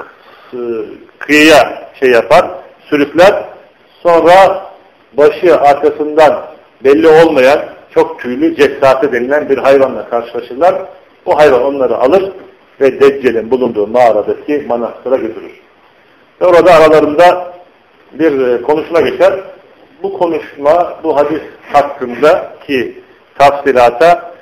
kıyıya 1.18 1.90
şey 2.00 2.10
yapar, 2.10 2.50
sürükler. 2.90 3.44
Sonra 4.02 4.66
başı 5.12 5.60
arkasından 5.60 6.46
belli 6.84 7.08
olmayan 7.08 7.60
çok 7.94 8.20
tüylü 8.20 8.56
cessate 8.56 9.12
denilen 9.12 9.48
bir 9.48 9.58
hayvanla 9.58 10.08
karşılaşırlar. 10.08 10.74
Bu 11.26 11.38
hayvan 11.38 11.62
onları 11.62 11.96
alır 11.96 12.32
ve 12.80 13.00
Deccal'in 13.00 13.50
bulunduğu 13.50 13.86
mağaradaki 13.86 14.64
manastıra 14.68 15.16
götürür. 15.16 15.60
Ve 16.40 16.46
orada 16.46 16.72
aralarında 16.72 17.54
bir 18.12 18.62
konuşma 18.62 19.00
geçer. 19.00 19.40
Bu 20.04 20.18
konuşma, 20.18 20.98
bu 21.04 21.16
hadis 21.16 21.40
hakkında 21.72 22.52
ki 22.66 22.98
tafsilata 23.38 24.34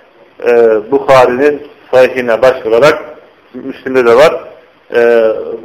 e, 0.46 0.50
Bukhari'nin 0.90 1.62
sahihine 1.90 2.42
başvurarak 2.42 3.04
Müslim'de 3.54 4.06
de 4.06 4.16
var 4.16 4.40
e, 4.94 5.00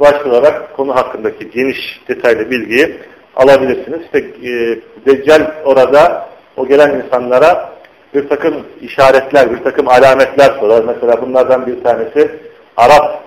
başvurarak 0.00 0.76
konu 0.76 0.96
hakkındaki 0.96 1.50
geniş 1.50 2.00
detaylı 2.08 2.50
bilgiyi 2.50 2.96
alabilirsiniz. 3.36 4.00
İşte 4.04 4.18
e, 4.18 4.78
Deccal 5.06 5.50
orada 5.64 6.28
o 6.56 6.66
gelen 6.66 7.02
insanlara 7.04 7.72
bir 8.14 8.28
takım 8.28 8.54
işaretler, 8.80 9.52
bir 9.52 9.64
takım 9.64 9.88
alametler 9.88 10.58
sorar. 10.60 10.84
Mesela 10.84 11.22
bunlardan 11.22 11.66
bir 11.66 11.82
tanesi 11.84 12.30
Arap 12.76 13.22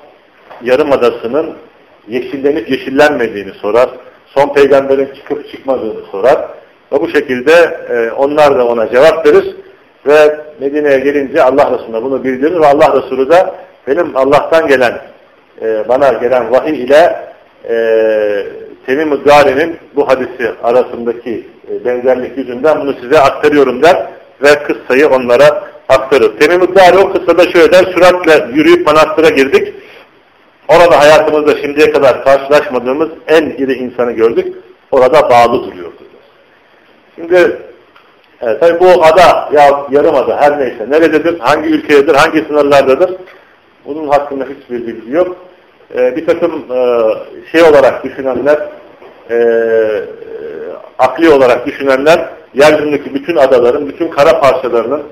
Yarımadası'nın 0.64 1.56
yeşillenip 2.08 2.70
yeşillenmediğini 2.70 3.52
sorar. 3.52 3.90
Son 4.26 4.54
peygamberin 4.54 5.16
çıkıp 5.16 5.52
çıkmadığını 5.52 6.06
sorar. 6.12 6.61
Ve 6.92 7.02
bu 7.02 7.10
şekilde 7.10 7.52
e, 7.90 8.12
onlar 8.12 8.58
da 8.58 8.68
ona 8.68 8.90
cevap 8.90 9.26
verir. 9.26 9.56
Ve 10.08 10.40
Medine'ye 10.60 11.00
gelince 11.00 11.44
Allah 11.44 11.72
Resulü'ne 11.72 12.04
bunu 12.04 12.24
bildirir 12.24 12.62
ve 12.62 12.66
Allah 12.66 13.02
Resulü 13.02 13.30
de 13.30 13.46
benim 13.88 14.18
Allah'tan 14.18 14.68
gelen, 14.68 15.02
e, 15.62 15.88
bana 15.90 16.14
gelen 16.14 16.52
vahiy 16.52 16.84
ile 16.84 17.16
e, 17.70 17.76
Temim-i 18.86 19.16
Gari'nin 19.16 19.78
bu 19.96 20.08
hadisi 20.08 20.52
arasındaki 20.64 21.48
e, 21.72 21.86
benzerlik 21.86 22.38
yüzünden 22.38 22.82
bunu 22.82 22.94
size 23.02 23.20
aktarıyorum 23.20 23.84
der 23.84 24.08
ve 24.44 24.64
kıssayı 24.64 25.10
onlara 25.10 25.64
aktarır. 25.90 26.40
Temim-i 26.40 26.66
Gari 26.66 26.98
o 26.98 27.14
kıssada 27.14 27.52
şöyle 27.52 27.72
der, 27.72 27.84
süratle 27.84 28.48
yürüyüp 28.54 28.88
manastıra 28.88 29.30
girdik. 29.30 29.74
Orada 30.68 31.00
hayatımızda 31.00 31.62
şimdiye 31.62 31.92
kadar 31.92 32.24
karşılaşmadığımız 32.24 33.10
en 33.28 33.44
iri 33.44 33.74
insanı 33.74 34.12
gördük. 34.12 34.56
Orada 34.92 35.30
bağlı 35.30 35.64
duruyordu. 35.64 36.01
Şimdi 37.22 37.58
Evet, 38.44 38.60
tabii 38.60 38.80
bu 38.80 39.04
ada 39.04 39.50
ya 39.54 39.86
yarım 39.92 40.16
ada 40.16 40.42
her 40.42 40.60
neyse 40.60 40.90
nerededir, 40.90 41.40
hangi 41.40 41.70
ülkededir, 41.70 42.16
hangi 42.16 42.42
sınırlardadır 42.42 43.12
bunun 43.86 44.08
hakkında 44.08 44.44
hiçbir 44.44 44.88
bilgi 44.88 45.12
yok. 45.12 45.36
Ee, 45.96 46.16
bir 46.16 46.26
takım 46.26 46.52
e, 46.52 47.08
şey 47.52 47.64
olarak 47.64 48.04
düşünenler 48.04 48.60
e, 49.30 49.38
akli 51.00 51.30
olarak 51.30 51.66
düşünenler 51.68 52.30
yeryüzündeki 52.54 53.14
bütün 53.14 53.36
adaların, 53.36 53.88
bütün 53.88 54.08
kara 54.08 54.40
parçalarının 54.40 55.04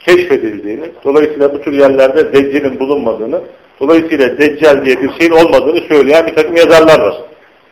keşfedildiğini, 0.00 0.90
dolayısıyla 1.04 1.54
bu 1.54 1.60
tür 1.60 1.72
yerlerde 1.72 2.32
Deccal'in 2.32 2.80
bulunmadığını, 2.80 3.40
dolayısıyla 3.80 4.38
Deccal 4.38 4.84
diye 4.84 5.02
bir 5.02 5.12
şeyin 5.12 5.32
olmadığını 5.32 5.80
söyleyen 5.80 6.26
bir 6.26 6.34
takım 6.34 6.56
yazarlar 6.56 7.00
var. 7.00 7.16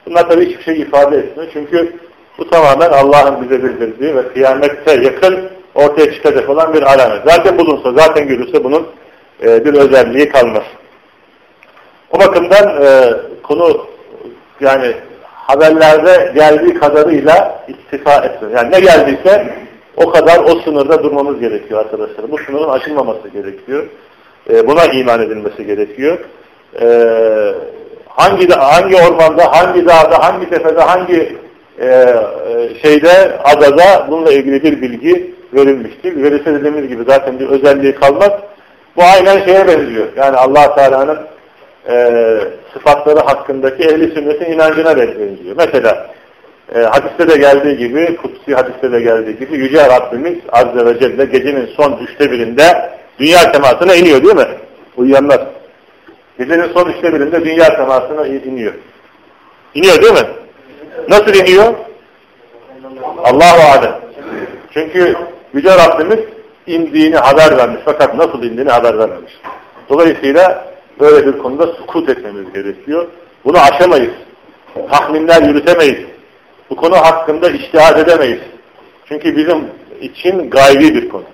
Bunlar 0.07 0.29
tabii 0.29 0.47
hiçbir 0.47 0.63
şey 0.63 0.81
ifade 0.81 1.17
etmiyor. 1.17 1.51
Çünkü 1.53 1.93
bu 2.39 2.51
tamamen 2.51 2.91
Allah'ın 2.91 3.43
bize 3.43 3.63
bildirdiği 3.63 4.17
ve 4.17 4.29
kıyamette 4.29 4.93
yakın 4.93 5.51
ortaya 5.75 6.13
çıkacak 6.13 6.51
olan 6.51 6.75
bir 6.75 6.83
alamet. 6.83 7.23
Zaten 7.27 7.59
bulunsa, 7.59 7.93
zaten 7.93 8.29
görülse 8.29 8.65
bunun 8.65 8.87
e, 9.43 9.65
bir 9.65 9.75
özelliği 9.75 10.29
kalmaz. 10.29 10.65
O 12.11 12.19
bakımdan 12.19 12.83
e, 12.83 13.13
konu 13.43 13.87
yani 14.61 14.95
haberlerde 15.33 16.33
geldiği 16.35 16.75
kadarıyla 16.75 17.65
iktifa 17.69 18.15
etsin. 18.15 18.51
Yani 18.57 18.73
ne 18.73 18.81
geldiyse 18.81 19.55
o 19.97 20.11
kadar 20.11 20.39
o 20.39 20.61
sınırda 20.61 21.03
durmamız 21.03 21.41
gerekiyor 21.41 21.81
arkadaşlar. 21.81 22.31
Bu 22.31 22.39
sınırın 22.39 22.69
aşılmaması 22.69 23.29
gerekiyor. 23.29 23.87
E, 24.51 24.67
buna 24.67 24.85
iman 24.85 25.23
edilmesi 25.23 25.67
gerekiyor. 25.67 26.19
E, 26.81 26.87
hangi 28.09 28.49
hangi 28.49 28.97
ormanda, 28.97 29.53
hangi 29.53 29.87
dağda, 29.87 30.23
hangi 30.23 30.51
tepede, 30.51 30.81
hangi 30.81 31.44
e, 31.79 31.87
e, 31.87 32.75
şeyde, 32.83 33.39
adada 33.45 34.07
bununla 34.11 34.33
ilgili 34.33 34.63
bir 34.63 34.83
bilgi 34.83 35.35
verilmiştir. 35.55 36.23
Verirse 36.23 36.55
dediğimiz 36.55 36.89
gibi 36.89 37.05
zaten 37.09 37.39
bir 37.39 37.49
özelliği 37.49 37.95
kalmaz. 37.95 38.33
Bu 38.97 39.03
aynen 39.03 39.45
şeye 39.45 39.67
benziyor. 39.67 40.07
Yani 40.17 40.37
allah 40.37 40.75
Teala'nın 40.75 41.19
e, 41.89 42.39
sıfatları 42.73 43.21
hakkındaki 43.21 43.83
ehli 43.83 44.15
sünnetin 44.15 44.53
inancına 44.53 44.97
benziyor. 44.97 45.57
Mesela 45.57 46.11
e, 46.75 46.79
hadiste 46.79 47.29
de 47.29 47.37
geldiği 47.37 47.77
gibi, 47.77 48.17
kutsi 48.17 48.55
hadiste 48.55 48.93
de 48.93 49.01
geldiği 49.01 49.39
gibi 49.39 49.57
Yüce 49.57 49.89
Rabbimiz 49.89 50.39
Azze 50.53 50.87
ve 50.87 51.01
Celle 51.01 51.25
gecenin 51.25 51.67
son 51.67 51.99
üçte 52.03 52.31
birinde 52.31 52.91
dünya 53.19 53.53
temasına 53.53 53.95
iniyor 53.95 54.23
değil 54.23 54.37
mi? 54.37 54.49
Uyuyanlar. 54.97 55.47
Gecenin 56.39 56.73
son 56.73 56.89
üçte 56.89 57.15
birinde 57.15 57.45
dünya 57.45 57.77
temasına 57.77 58.27
iniyor. 58.27 58.73
İniyor 59.75 60.03
değil 60.03 60.13
mi? 60.13 60.29
Nasıl 61.09 61.35
iniyor? 61.35 61.75
Allahu 63.25 63.79
Alem. 63.79 63.95
Çünkü 64.73 65.17
Yüce 65.55 65.71
Rabbimiz 65.71 66.19
indiğini 66.67 67.17
haber 67.17 67.57
vermiş 67.57 67.81
fakat 67.85 68.15
nasıl 68.15 68.43
indiğini 68.43 68.71
haber 68.71 68.99
vermemiş. 68.99 69.33
Dolayısıyla 69.89 70.65
böyle 71.01 71.27
bir 71.27 71.39
konuda 71.39 71.67
sukut 71.67 72.09
etmemiz 72.09 72.53
gerekiyor. 72.53 73.09
Bunu 73.45 73.59
aşamayız. 73.59 74.13
Tahminler 74.91 75.43
yürütemeyiz. 75.43 76.07
Bu 76.71 76.77
konu 76.77 76.97
hakkında 76.97 77.51
iştihad 77.51 77.99
edemeyiz. 77.99 78.41
Çünkü 79.09 79.37
bizim 79.37 79.65
için 80.01 80.51
gaybi 80.51 80.95
bir 80.95 81.09
konu. 81.09 81.25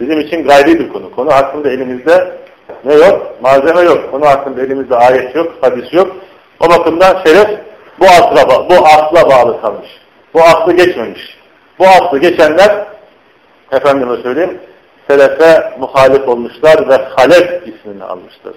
Bizim 0.00 0.20
için 0.20 0.44
gaybi 0.44 0.78
bir 0.78 0.88
konu. 0.88 1.10
Konu 1.10 1.32
hakkında 1.32 1.70
elimizde 1.70 2.36
ne 2.84 2.94
yok? 2.94 3.36
Malzeme 3.42 3.80
yok. 3.80 4.10
Konu 4.10 4.26
hakkında 4.26 4.62
elimizde 4.62 4.96
ayet 4.96 5.36
yok, 5.36 5.52
hadis 5.60 5.92
yok. 5.92 6.16
O 6.60 6.70
bakımdan 6.70 7.22
şeref 7.26 7.48
bu 8.00 8.04
asla, 8.04 8.68
bu 8.70 8.86
asla 8.86 9.30
bağlı 9.30 9.60
kalmış. 9.60 9.88
Bu 10.34 10.42
aslı 10.42 10.72
geçmemiş. 10.72 11.38
Bu 11.78 11.84
aslı 11.86 12.18
geçenler 12.18 12.86
efendime 13.72 14.16
söyleyeyim 14.16 14.60
selefe 15.08 15.72
muhalif 15.78 16.28
olmuşlar 16.28 16.88
ve 16.88 16.96
halef 16.96 17.68
ismini 17.68 18.04
almışlar. 18.04 18.54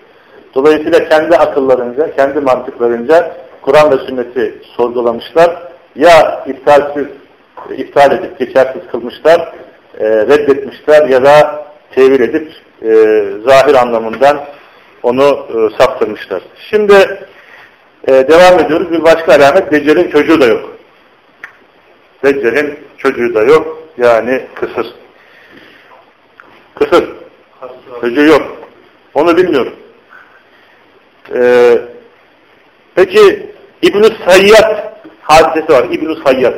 Dolayısıyla 0.56 1.10
kendi 1.10 1.38
akıllarınca, 1.38 2.16
kendi 2.16 2.40
mantıklarınca 2.40 3.36
Kur'an 3.62 3.92
ve 3.92 3.98
sünneti 4.06 4.62
sorgulamışlar. 4.78 5.72
Ya 5.96 6.44
iptalsiz, 6.48 7.08
iptal 7.78 8.12
edip 8.12 8.40
geçersiz 8.40 8.82
kılmışlar, 8.92 9.54
e, 10.00 10.06
reddetmişler 10.10 11.10
ya 11.10 11.24
da 11.24 11.66
tevil 11.96 12.20
edip 12.20 12.52
e, 12.82 12.90
zahir 13.50 13.76
anlamından 13.76 14.40
onu 15.04 15.24
e, 15.24 15.78
saptırmışlar. 15.78 16.42
Şimdi 16.70 17.28
e, 18.08 18.12
devam 18.12 18.60
ediyoruz. 18.60 18.92
Bir 18.92 19.04
başka 19.04 19.36
alamet 19.36 19.72
Deccal'in 19.72 20.12
çocuğu 20.12 20.42
da 20.42 20.46
yok. 20.46 20.78
Deccal'in 22.24 22.80
çocuğu 22.98 23.34
da 23.36 23.44
yok. 23.44 23.88
Yani 23.98 24.42
kısır. 24.56 24.88
Kısır. 26.76 27.10
Çocuğu 28.02 28.26
yok. 28.26 28.42
Onu 29.14 29.38
bilmiyorum. 29.38 29.74
Ee, 31.36 31.78
peki 32.96 33.50
İbn-i 33.82 34.10
Sayyad 34.26 34.94
hadisesi 35.22 35.74
var. 35.74 35.84
İbn-i 35.84 36.24
Sayyad 36.24 36.54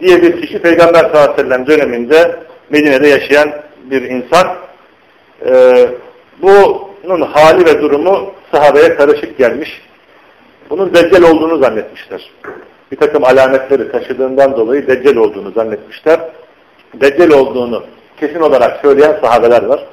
diye 0.00 0.22
bir 0.22 0.42
kişi 0.42 0.58
Peygamber 0.58 1.00
sallallahu 1.00 1.18
aleyhi 1.18 1.38
ve 1.38 1.42
sellem 1.42 1.66
döneminde 1.66 2.36
Medine'de 2.70 3.08
yaşayan 3.08 3.52
bir 3.84 4.02
insan. 4.02 4.56
Ee, 5.46 5.88
bunun 6.42 7.22
hali 7.22 7.66
ve 7.66 7.82
durumu 7.82 8.34
sahabeye 8.52 8.94
karışık 8.94 9.38
gelmiş. 9.38 9.82
Bunun 10.72 10.94
deccal 10.94 11.22
olduğunu 11.22 11.58
zannetmişler. 11.58 12.30
Bir 12.92 12.96
takım 12.96 13.24
alametleri 13.24 13.92
taşıdığından 13.92 14.56
dolayı 14.56 14.86
deccal 14.86 15.16
olduğunu 15.16 15.50
zannetmişler. 15.50 16.20
Deccal 16.94 17.30
olduğunu 17.30 17.84
kesin 18.20 18.40
olarak 18.40 18.80
söyleyen 18.82 19.18
sahabeler 19.20 19.62
var. 19.62 19.86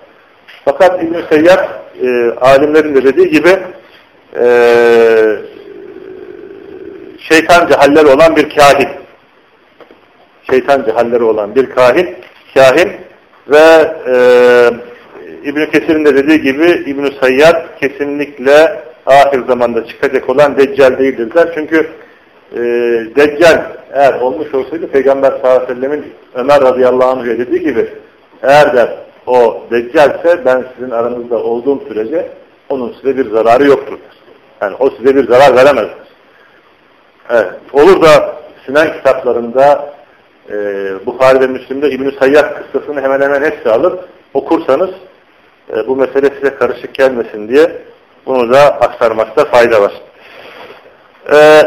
Fakat 0.66 1.04
İbn-i 1.04 1.24
Seyyar 1.30 1.70
e, 2.02 2.32
alimlerin 2.42 2.96
de 2.96 3.04
dediği 3.04 3.30
gibi 3.30 3.50
e, 4.40 4.46
şeytanca 7.20 7.80
halleri 7.80 8.08
olan 8.08 8.36
bir 8.36 8.50
kahin. 8.50 8.90
Şeytanca 10.50 10.96
halleri 10.96 11.24
olan 11.24 11.56
bir 11.56 11.70
kahin, 11.70 12.16
kahin 12.54 12.92
ve 13.48 13.94
e, 14.08 14.16
İbn-i 15.44 15.72
Kesir'in 15.72 16.06
de 16.06 16.16
dediği 16.16 16.42
gibi 16.42 16.84
İbn-i 16.86 17.12
Seyyar 17.22 17.80
kesinlikle 17.80 18.89
ahir 19.10 19.48
zamanda 19.48 19.86
çıkacak 19.86 20.30
olan 20.30 20.58
Deccal 20.58 21.00
değildirler. 21.00 21.52
Çünkü 21.56 21.90
e, 22.54 22.60
Deccal 23.16 23.64
eğer 23.94 24.22
olmuş 24.22 24.54
olsaydı 24.54 24.88
Peygamber 24.88 25.32
sallallahu 25.32 25.50
aleyhi 25.50 25.70
ve 25.70 25.76
sellemin 25.76 26.14
Ömer 26.36 26.62
radıyallahu 26.62 27.10
anh 27.10 27.26
dediği 27.26 27.60
gibi 27.60 27.90
eğer 28.44 28.76
der 28.76 28.98
o 29.28 29.64
deccalse 29.72 30.46
ben 30.46 30.66
sizin 30.76 30.92
aranızda 30.92 31.44
olduğum 31.44 31.82
sürece 31.88 32.30
onun 32.70 32.94
size 32.94 33.18
bir 33.18 33.30
zararı 33.30 33.66
yoktur. 33.66 34.00
Yani 34.62 34.76
o 34.80 34.90
size 34.90 35.16
bir 35.16 35.28
zarar 35.28 35.56
veremez. 35.56 35.88
Evet. 37.30 37.52
Olur 37.74 38.02
da 38.02 38.36
Sinan 38.66 38.94
kitaplarında 38.94 39.94
e, 40.50 40.56
Bukhari 41.06 41.40
ve 41.40 41.48
Müslim'de 41.48 41.90
İbn-i 41.92 42.12
Sayyad 42.20 42.56
kıssasını 42.56 43.02
hemen 43.02 43.22
hemen 43.22 43.44
hepsi 43.44 43.70
alır. 43.70 43.94
Okursanız 44.34 44.90
e, 45.74 45.88
bu 45.88 45.96
mesele 45.96 46.30
size 46.36 46.56
karışık 46.56 46.94
gelmesin 46.94 47.50
diye 47.50 47.82
bunu 48.26 48.54
da 48.54 48.62
aktarmakta 48.62 49.46
fayda 49.46 49.82
var. 49.82 49.94
E, 51.32 51.62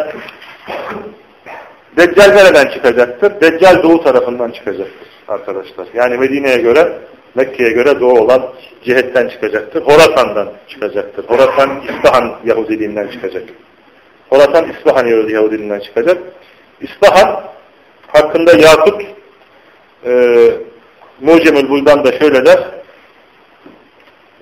Deccal 1.96 2.32
nereden 2.32 2.70
çıkacaktır? 2.70 3.40
Deccal 3.40 3.82
doğu 3.82 4.04
tarafından 4.04 4.50
çıkacaktır 4.50 5.12
arkadaşlar. 5.28 5.86
Yani 5.94 6.18
Medine'ye 6.18 6.56
göre, 6.56 6.98
Mekke'ye 7.34 7.70
göre 7.70 8.00
doğu 8.00 8.20
olan 8.20 8.42
cihetten 8.84 9.28
çıkacaktır. 9.28 9.82
Horasan'dan 9.82 10.48
çıkacaktır. 10.68 11.24
Horasan 11.24 11.82
İsfahan 11.88 12.36
Yahudiliğinden 12.44 13.08
çıkacak. 13.08 13.42
Horasan 14.30 14.70
İsfahan 14.70 15.06
Yahudiliğinden 15.06 15.80
çıkacak. 15.80 16.18
İsfahan 16.80 17.42
hakkında 18.06 18.52
Yakut 18.52 19.02
e, 20.06 20.12
Mucemül 21.20 21.68
Buldan 21.68 22.04
da 22.04 22.18
şöyle 22.18 22.46
der. 22.46 22.58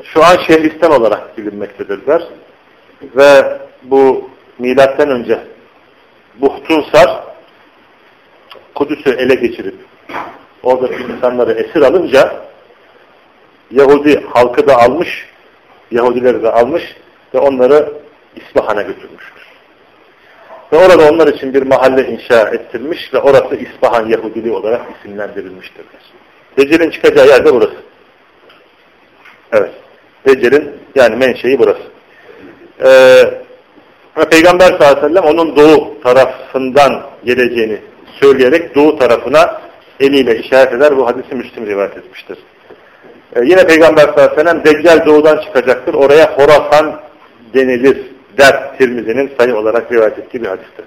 Şu 0.05 0.25
an 0.25 0.37
Şehristan 0.47 0.93
olarak 0.93 1.39
bilinmektedirler. 1.39 2.23
Ve 3.03 3.59
bu 3.83 4.31
milattan 4.59 5.11
önce 5.11 5.41
Buhtunsar 6.35 7.25
Kudüs'ü 8.75 9.11
ele 9.11 9.35
geçirip 9.35 9.75
oradaki 10.63 11.03
insanları 11.03 11.53
esir 11.53 11.83
alınca 11.83 12.45
Yahudi 13.71 14.25
halkı 14.27 14.69
da 14.69 14.77
almış, 14.77 15.27
Yahudileri 15.91 16.43
de 16.43 16.51
almış 16.51 16.97
ve 17.35 17.39
onları 17.39 17.93
İsfahan'a 18.37 18.83
götürmüştür. 18.83 19.47
Ve 20.73 20.77
orada 20.77 21.11
onlar 21.11 21.29
için 21.29 21.55
bir 21.55 21.63
mahalle 21.63 22.07
inşa 22.09 22.49
ettirmiş 22.49 23.15
ve 23.15 23.19
orası 23.19 23.57
İsfahan 23.57 24.07
Yahudiliği 24.07 24.55
olarak 24.55 24.81
isimlendirilmiştir. 24.99 25.85
Deccal'in 26.57 26.91
çıkacağı 26.91 27.27
yer 27.27 27.45
de 27.45 27.55
burası. 27.55 27.77
Evet. 29.53 29.71
Deccal'in 30.27 30.71
yani 30.95 31.17
menşei 31.17 31.59
burası. 31.59 31.83
Ee, 32.85 34.25
Peygamber 34.31 34.67
sallallahu 34.67 34.99
aleyhi 34.99 35.03
ve 35.03 35.09
sellem 35.09 35.25
onun 35.25 35.57
doğu 35.57 36.01
tarafından 36.03 37.03
geleceğini 37.25 37.79
söyleyerek 38.21 38.75
doğu 38.75 38.99
tarafına 38.99 39.61
eliyle 40.01 40.39
işaret 40.39 40.73
eder. 40.73 40.97
Bu 40.97 41.07
hadisi 41.07 41.35
Müslim 41.35 41.67
rivayet 41.67 41.97
etmiştir. 41.97 42.39
Ee, 43.37 43.41
yine 43.45 43.67
Peygamber 43.67 44.03
sallallahu 44.03 44.31
aleyhi 44.31 44.37
ve 44.37 44.41
sellem 44.41 44.65
Deccal 44.65 45.07
doğudan 45.07 45.43
çıkacaktır. 45.45 45.95
Oraya 45.95 46.37
Horasan 46.37 47.01
denilir 47.55 47.99
der 48.39 48.79
Tirmizi'nin 48.79 49.33
sayı 49.39 49.57
olarak 49.57 49.93
rivayet 49.93 50.19
ettiği 50.19 50.43
bir 50.43 50.49
hadistir. 50.49 50.85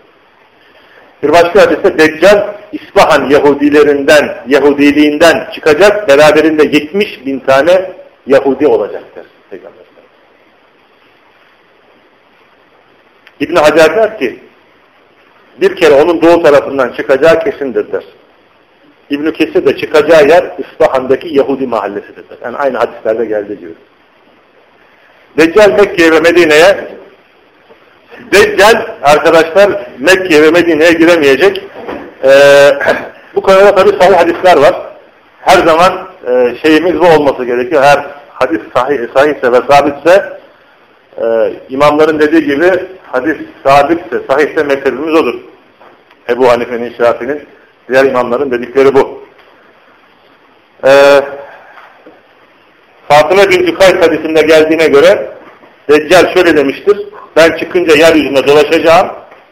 Bir 1.23 1.29
başka 1.29 1.61
hadiste 1.61 1.97
Deccal 1.97 2.53
İsfahan 2.71 3.29
Yahudilerinden, 3.29 4.37
Yahudiliğinden 4.47 5.51
çıkacak. 5.53 6.07
Beraberinde 6.07 6.63
70 6.63 7.25
bin 7.25 7.39
tane 7.39 7.91
Yahudi 8.27 8.67
olacaktır. 8.67 9.25
Peygamber 9.49 9.83
İbn 13.39 13.55
Hacer 13.55 13.95
der 13.95 14.19
ki 14.19 14.39
bir 15.61 15.75
kere 15.75 15.93
onun 15.93 16.21
doğu 16.21 16.43
tarafından 16.43 16.93
çıkacağı 16.93 17.43
kesindir 17.43 17.91
der. 17.91 18.03
İbn 19.09 19.31
Kesir 19.31 19.65
de 19.65 19.77
çıkacağı 19.77 20.27
yer 20.27 20.51
İsfahan'daki 20.57 21.35
Yahudi 21.35 21.67
mahallesidir. 21.67 22.29
Der. 22.29 22.37
Yani 22.43 22.57
aynı 22.57 22.77
hadislerde 22.77 23.25
geldi 23.25 23.59
diyor. 23.59 23.71
Deccal 25.37 25.69
Mekke'ye 25.69 26.11
ve 26.11 26.19
Medine'ye 26.19 26.87
Deccal 28.31 28.85
arkadaşlar 29.03 29.87
Mekke'ye 29.99 30.41
ve 30.41 30.51
Medine'ye 30.51 30.91
giremeyecek. 30.91 31.63
Ee, 32.23 32.69
bu 33.35 33.41
konuda 33.41 33.75
tabi 33.75 33.89
sahih 33.89 34.17
hadisler 34.17 34.57
var. 34.57 34.75
Her 35.41 35.57
zaman 35.57 36.07
e, 36.27 36.55
şeyimiz 36.61 36.99
bu 36.99 37.05
olması 37.05 37.45
gerekiyor. 37.45 37.83
Her 37.83 38.05
hadis 38.29 38.61
sahih, 38.75 38.99
sahihse 39.15 39.51
ve 39.51 39.61
sabitse 39.69 40.39
e, 41.21 41.53
imamların 41.69 42.19
dediği 42.19 42.43
gibi 42.43 42.71
hadis 43.03 43.37
sabitse, 43.63 44.19
sahihse 44.29 44.63
mezhebimiz 44.63 45.15
odur. 45.15 45.35
Ebu 46.29 46.49
Hanife'nin, 46.49 46.93
Şafi'nin, 46.97 47.41
diğer 47.89 48.05
imamların 48.05 48.51
dedikleri 48.51 48.93
bu. 48.93 49.23
Ee, 50.85 51.21
Fatıma 53.07 53.49
bin 53.49 53.75
Kays 53.75 53.95
hadisinde 53.95 54.41
geldiğine 54.41 54.87
göre 54.87 55.31
Deccal 55.89 56.33
şöyle 56.33 56.57
demiştir. 56.57 56.97
Ben 57.35 57.57
çıkınca 57.57 57.95
yeryüzünde 57.95 58.47
dolaşacağım 58.47 59.07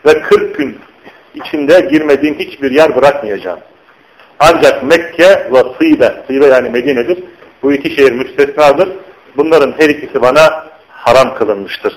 ve 0.05 0.21
40 0.21 0.57
gün 0.57 0.79
içinde 1.35 1.79
girmediğim 1.79 2.39
hiçbir 2.39 2.71
yer 2.71 2.95
bırakmayacağım. 2.95 3.59
Ancak 4.43 4.83
Mekke 4.83 5.47
ve 5.53 5.63
Sıybe, 5.77 6.23
Sıybe 6.27 6.45
yani 6.45 6.69
Medine'dir. 6.69 7.23
Bu 7.63 7.73
iki 7.73 7.95
şehir 7.95 8.11
müstesnadır. 8.11 8.89
Bunların 9.37 9.73
her 9.77 9.89
ikisi 9.89 10.21
bana 10.21 10.67
haram 10.89 11.35
kılınmıştır. 11.35 11.93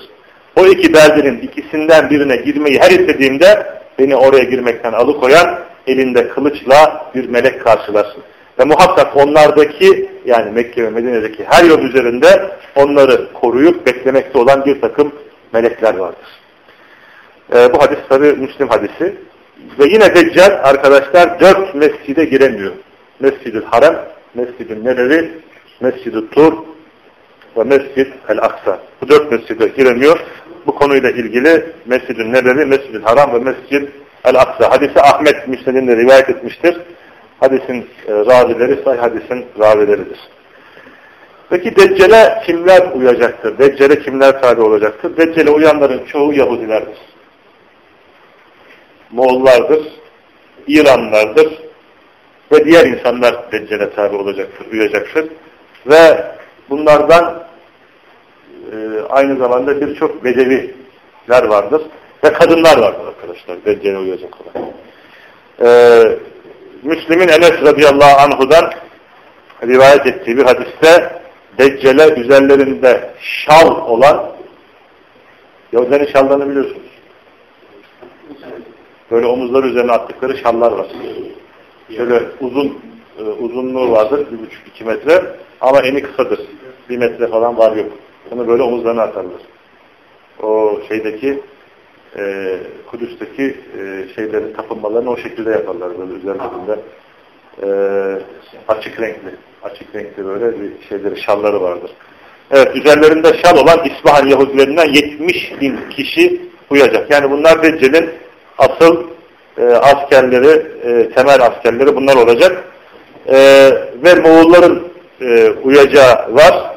O 0.55 0.65
iki 0.65 0.93
beldenin 0.93 1.39
ikisinden 1.39 2.09
birine 2.09 2.35
girmeyi 2.35 2.79
her 2.79 2.91
istediğimde 2.91 3.67
beni 3.99 4.15
oraya 4.15 4.43
girmekten 4.43 4.93
alıkoyan 4.93 5.59
elinde 5.87 6.27
kılıçla 6.27 7.11
bir 7.15 7.29
melek 7.29 7.63
karşılarsın. 7.63 8.23
Ve 8.59 8.63
muhakkak 8.63 9.17
onlardaki 9.17 10.09
yani 10.25 10.51
Mekke 10.51 10.83
ve 10.83 10.89
Medine'deki 10.89 11.45
her 11.49 11.63
yol 11.63 11.79
üzerinde 11.79 12.51
onları 12.75 13.33
koruyup 13.33 13.85
beklemekte 13.85 14.39
olan 14.39 14.65
bir 14.65 14.81
takım 14.81 15.11
melekler 15.53 15.95
vardır. 15.95 16.27
Ee, 17.53 17.73
bu 17.73 17.81
hadis 17.81 17.99
tabi 18.09 18.25
Müslim 18.25 18.67
hadisi. 18.67 19.15
Ve 19.79 19.85
yine 19.85 20.15
Deccal 20.15 20.59
arkadaşlar 20.63 21.39
dört 21.39 21.75
mescide 21.75 22.25
giremiyor. 22.25 22.71
Mescid-i 23.19 23.59
Harem, 23.59 23.99
Mescid-i 24.33 24.85
Nebevi, 24.85 25.31
Mescid-i 25.79 26.29
Tur 26.29 26.53
ve 27.57 27.63
Mescid 27.63 28.07
el-Aksa. 28.29 28.79
Bu 29.01 29.09
dört 29.09 29.31
mescide 29.31 29.67
giremiyor. 29.67 30.19
Bu 30.67 30.75
konuyla 30.75 31.09
ilgili 31.09 31.65
Mescid-i 31.85 32.33
Nebevi, 32.33 32.65
Mescid-i 32.65 32.99
Haram 32.99 33.33
ve 33.33 33.39
Mescid 33.39 33.87
el-Aksa. 34.25 34.71
Hadisi 34.71 35.01
Ahmet 35.01 35.47
Müsned'in 35.47 35.87
rivayet 35.87 36.29
etmiştir. 36.29 36.77
Hadisin 37.39 37.87
e, 38.07 38.11
ravileri 38.11 38.83
say 38.83 38.97
hadisin 38.97 39.45
ravileridir. 39.59 40.19
Peki 41.49 41.75
Deccale 41.75 42.41
kimler 42.45 42.91
uyacaktır? 42.93 43.57
Deccale 43.57 43.99
kimler 43.99 44.41
tabi 44.41 44.61
olacaktır? 44.61 45.17
Deccale 45.17 45.51
uyanların 45.51 46.05
çoğu 46.05 46.33
Yahudilerdir. 46.33 46.97
Moğollardır, 49.15 49.87
İranlardır 50.67 51.47
ve 52.51 52.65
diğer 52.65 52.85
insanlar 52.85 53.51
Deccale 53.51 53.89
tabi 53.89 54.15
olacaktır, 54.15 54.71
uyacaktır. 54.71 55.25
Ve 55.87 56.25
bunlardan 56.69 57.43
e, 58.71 58.75
aynı 59.09 59.37
zamanda 59.37 59.81
birçok 59.81 60.23
bedeviler 60.23 61.43
vardır 61.43 61.81
ve 62.23 62.33
kadınlar 62.33 62.77
vardır 62.77 63.07
arkadaşlar 63.07 63.65
Deccale 63.65 63.97
uyacak 63.97 64.33
olan. 64.41 64.71
E, 65.61 66.01
Müslim'in 66.83 67.27
Enes 67.27 67.63
radıyallahu 67.63 68.21
anhudan 68.21 68.71
rivayet 69.63 70.07
ettiği 70.07 70.37
bir 70.37 70.43
hadiste 70.43 71.21
Deccale 71.57 72.21
üzerlerinde 72.21 73.09
şal 73.19 73.87
olan 73.87 74.31
Yahudilerin 75.71 76.13
şallarını 76.13 76.49
biliyorsunuz. 76.49 76.84
Böyle 79.11 79.25
omuzları 79.25 79.67
üzerine 79.67 79.91
attıkları 79.91 80.37
şallar 80.37 80.71
var. 80.71 80.87
Şöyle 81.97 82.21
uzun 82.39 82.79
e, 83.19 83.23
uzunluğu 83.23 83.91
vardır. 83.91 84.27
Bir 84.31 84.39
buçuk 84.39 84.67
iki 84.67 84.83
metre. 84.83 85.35
Ama 85.61 85.79
eni 85.79 86.01
kısadır. 86.01 86.39
Bir 86.89 86.97
metre 86.97 87.27
falan 87.27 87.57
var 87.57 87.75
yok. 87.75 87.91
Onu 88.31 88.47
böyle 88.47 88.63
omuzlarına 88.63 89.01
atarlar. 89.01 89.41
O 90.43 90.79
şeydeki 90.87 91.39
e, 92.17 92.57
Kudüs'teki 92.91 93.57
e, 93.79 94.13
şeylerin 94.15 94.53
tapınmalarını 94.53 95.09
o 95.09 95.17
şekilde 95.17 95.49
yaparlar 95.49 95.89
böyle 95.99 96.13
üzerlerinde 96.13 96.79
e, 97.63 97.67
açık 98.67 98.99
renkli 98.99 99.35
açık 99.63 99.95
renkli 99.95 100.25
böyle 100.25 100.61
bir 100.61 100.71
şeyleri 100.89 101.21
şalları 101.21 101.61
vardır. 101.61 101.91
Evet 102.51 102.75
üzerlerinde 102.75 103.27
şal 103.45 103.57
olan 103.57 103.85
İsfahan 103.85 104.27
Yahudilerinden 104.27 104.93
70 104.93 105.53
bin 105.61 105.79
kişi 105.89 106.41
uyacak. 106.69 107.11
Yani 107.11 107.31
bunlar 107.31 107.63
Deccal'in 107.63 108.09
asıl 108.57 109.03
e, 109.57 109.63
askerleri, 109.65 110.65
e, 110.83 111.09
temel 111.09 111.41
askerleri 111.41 111.95
bunlar 111.95 112.15
olacak. 112.15 112.63
E, 113.27 113.37
ve 114.03 114.15
Moğolların 114.15 114.87
e, 115.21 115.49
uyacağı 115.49 116.35
var. 116.35 116.75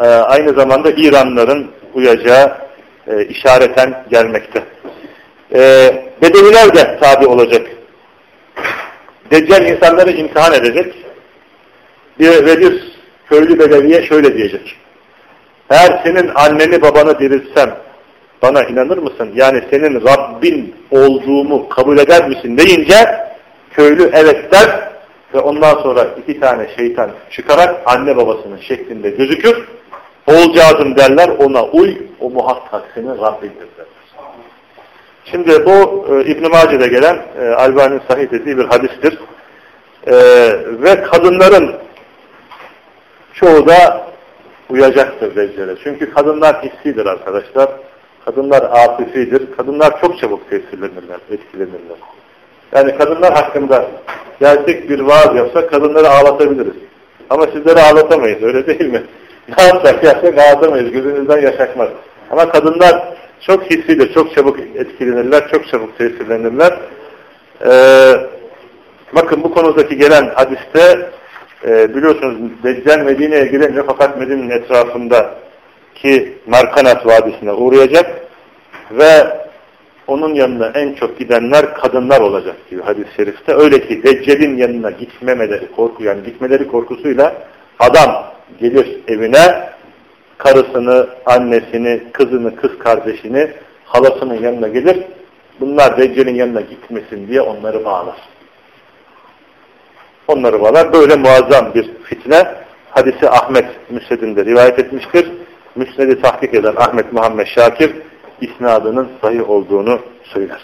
E, 0.00 0.06
aynı 0.06 0.52
zamanda 0.52 0.90
İranların 0.90 1.70
uyacağı 1.94 2.56
e, 3.08 3.24
işareten 3.24 4.04
gelmekte. 4.10 4.62
E, 5.54 5.92
Bedeviler 6.22 6.74
de 6.74 6.98
tabi 7.00 7.26
olacak. 7.26 7.66
Deccal 9.30 9.66
insanları 9.66 10.10
imtihan 10.10 10.52
edecek. 10.52 10.94
Bir, 12.18 12.46
ve 12.46 12.60
bir 12.60 12.96
köylü 13.28 13.58
bedeviye 13.58 14.06
şöyle 14.06 14.36
diyecek. 14.36 14.76
Eğer 15.70 16.00
senin 16.04 16.30
anneni 16.34 16.82
babanı 16.82 17.18
diriltsem 17.18 17.76
bana 18.46 18.64
inanır 18.64 18.98
mısın? 18.98 19.30
Yani 19.34 19.62
senin 19.70 20.04
Rabbin 20.04 20.74
olduğumu 20.90 21.68
kabul 21.68 21.98
eder 21.98 22.28
misin 22.28 22.58
deyince 22.58 22.94
köylü 23.70 24.10
evet 24.14 24.52
der 24.52 24.90
ve 25.34 25.38
ondan 25.38 25.74
sonra 25.82 26.06
iki 26.22 26.40
tane 26.40 26.68
şeytan 26.76 27.10
çıkarak 27.30 27.74
anne 27.86 28.16
babasının 28.16 28.58
şeklinde 28.58 29.10
gözükür. 29.10 29.68
Oğulcağızım 30.26 30.96
derler 30.96 31.28
ona 31.28 31.64
uy 31.64 31.96
o 32.20 32.30
muhakkak 32.30 32.82
senin 32.94 33.18
Rabbindir 33.18 33.56
derler. 33.56 33.86
Şimdi 35.24 35.66
bu 35.66 36.06
e, 36.10 36.24
İbn-i 36.24 36.48
Mace'de 36.48 36.86
gelen 36.86 37.22
e, 37.40 37.48
Albani'nin 37.48 38.00
sahih 38.08 38.30
dediği 38.30 38.58
bir 38.58 38.64
hadistir. 38.64 39.18
E, 40.06 40.14
ve 40.82 41.02
kadınların 41.02 41.74
çoğu 43.34 43.66
da 43.66 44.06
uyacaktır 44.68 45.36
Deccal'e. 45.36 45.74
Çünkü 45.84 46.14
kadınlar 46.14 46.62
hissidir 46.62 47.06
arkadaşlar. 47.06 47.70
Kadınlar 48.26 48.62
afifidir. 48.62 49.56
Kadınlar 49.56 50.00
çok 50.00 50.18
çabuk 50.18 50.50
tesirlenirler, 50.50 51.18
etkilenirler. 51.30 51.98
Yani 52.74 52.98
kadınlar 52.98 53.34
hakkında 53.34 53.86
gerçek 54.40 54.90
bir 54.90 55.00
vaaz 55.00 55.36
yapsak 55.36 55.70
kadınları 55.70 56.08
ağlatabiliriz. 56.08 56.74
Ama 57.30 57.46
sizleri 57.46 57.80
ağlatamayız 57.80 58.42
öyle 58.42 58.66
değil 58.66 58.92
mi? 58.92 59.02
Ne 59.58 59.64
yapsak 59.64 60.04
yapsak 60.04 60.38
ağlatamayız. 60.38 60.90
Gözünüzden 60.90 61.40
yaşakmaz. 61.40 61.88
Ama 62.30 62.48
kadınlar 62.48 63.16
çok 63.40 63.62
hissidir, 63.62 64.14
çok 64.14 64.34
çabuk 64.34 64.60
etkilenirler, 64.60 65.48
çok 65.48 65.68
çabuk 65.68 65.98
tesirlenirler. 65.98 66.78
Ee, 67.66 68.12
bakın 69.14 69.42
bu 69.42 69.54
konudaki 69.54 69.96
gelen 69.96 70.32
hadiste 70.34 71.10
e, 71.64 71.94
biliyorsunuz 71.94 72.36
Deccal 72.64 72.98
Medine'ye 72.98 73.46
girince 73.46 73.82
fakat 73.86 74.18
Medine'nin 74.18 74.50
etrafında 74.50 75.34
ki 76.02 76.38
Markanat 76.46 77.06
Vadisi'ne 77.06 77.52
uğrayacak 77.52 78.26
ve 78.90 79.26
onun 80.06 80.34
yanına 80.34 80.66
en 80.74 80.94
çok 80.94 81.18
gidenler 81.18 81.74
kadınlar 81.74 82.20
olacak 82.20 82.56
diyor 82.70 82.84
hadis-i 82.84 83.14
şerifte. 83.16 83.54
Öyle 83.54 83.88
ki 83.88 84.02
Deccal'in 84.02 84.56
yanına 84.56 84.90
gitmemeleri 84.90 85.72
korku 85.72 86.04
yani 86.04 86.22
gitmeleri 86.22 86.68
korkusuyla 86.68 87.34
adam 87.78 88.32
gelir 88.60 88.98
evine 89.08 89.70
karısını, 90.38 91.08
annesini, 91.26 92.02
kızını, 92.12 92.56
kız 92.56 92.78
kardeşini, 92.78 93.50
halasının 93.84 94.42
yanına 94.42 94.68
gelir. 94.68 95.02
Bunlar 95.60 95.98
Deccal'in 95.98 96.34
yanına 96.34 96.60
gitmesin 96.60 97.28
diye 97.28 97.40
onları 97.40 97.84
bağlar. 97.84 98.16
onları 100.28 100.62
bağlar. 100.62 100.92
Böyle 100.92 101.16
muazzam 101.16 101.74
bir 101.74 101.90
fitne 102.04 102.54
hadisi 102.90 103.30
Ahmet 103.30 103.90
Müsned'inde 103.90 104.44
rivayet 104.44 104.78
etmiştir. 104.78 105.32
Müsned'i 105.76 106.22
tahkik 106.22 106.54
eden 106.54 106.74
Ahmet 106.76 107.12
Muhammed 107.12 107.46
Şakir 107.46 107.92
isnadının 108.40 109.08
sahih 109.22 109.50
olduğunu 109.50 110.00
söyler. 110.24 110.60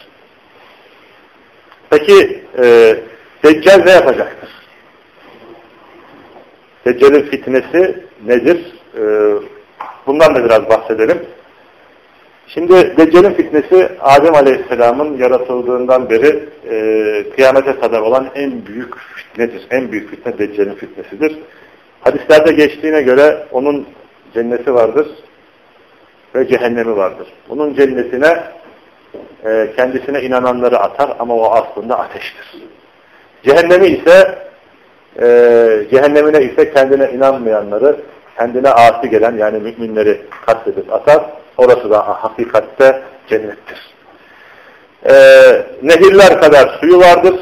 Peki 1.90 2.42
e, 2.58 2.96
Deccal 3.44 3.82
ne 3.84 3.90
yapacaktır? 3.90 4.48
Deccal'in 6.86 7.22
fitnesi 7.22 8.04
nedir? 8.26 8.72
E, 8.98 9.02
bundan 10.06 10.34
da 10.34 10.44
biraz 10.44 10.68
bahsedelim. 10.68 11.18
Şimdi 12.46 12.96
Deccal'in 12.96 13.34
fitnesi 13.34 13.88
Adem 14.00 14.34
Aleyhisselam'ın 14.34 15.18
yaratıldığından 15.18 16.10
beri 16.10 16.48
e, 16.70 17.30
kıyamete 17.36 17.80
kadar 17.80 18.00
olan 18.00 18.30
en 18.34 18.66
büyük 18.66 18.94
fitnedir. 18.98 19.62
En 19.70 19.92
büyük 19.92 20.10
fitne 20.10 20.38
Deccal'in 20.38 20.74
fitnesidir. 20.74 21.38
Hadislerde 22.00 22.52
geçtiğine 22.52 23.02
göre 23.02 23.46
onun 23.52 23.86
cenneti 24.34 24.74
vardır 24.74 25.06
ve 26.34 26.48
cehennemi 26.48 26.96
vardır. 26.96 27.26
Onun 27.48 27.74
cennetine 27.74 28.42
e, 29.44 29.72
kendisine 29.76 30.22
inananları 30.22 30.78
atar 30.78 31.16
ama 31.18 31.34
o 31.34 31.52
aslında 31.52 31.98
ateştir. 31.98 32.62
Cehennemi 33.42 33.86
ise 33.86 34.38
e, 35.20 35.26
cehennemine 35.90 36.42
ise 36.42 36.72
kendine 36.72 37.10
inanmayanları 37.10 37.96
kendine 38.38 38.68
asi 38.68 39.10
gelen 39.10 39.36
yani 39.36 39.58
müminleri 39.58 40.20
katledip 40.46 40.92
atar. 40.92 41.24
Orası 41.56 41.90
da 41.90 41.98
hakikatte 41.98 43.02
cennettir. 43.28 43.94
E, 45.04 45.12
nehirler 45.82 46.40
kadar 46.40 46.78
suyu 46.80 46.98
vardır. 46.98 47.34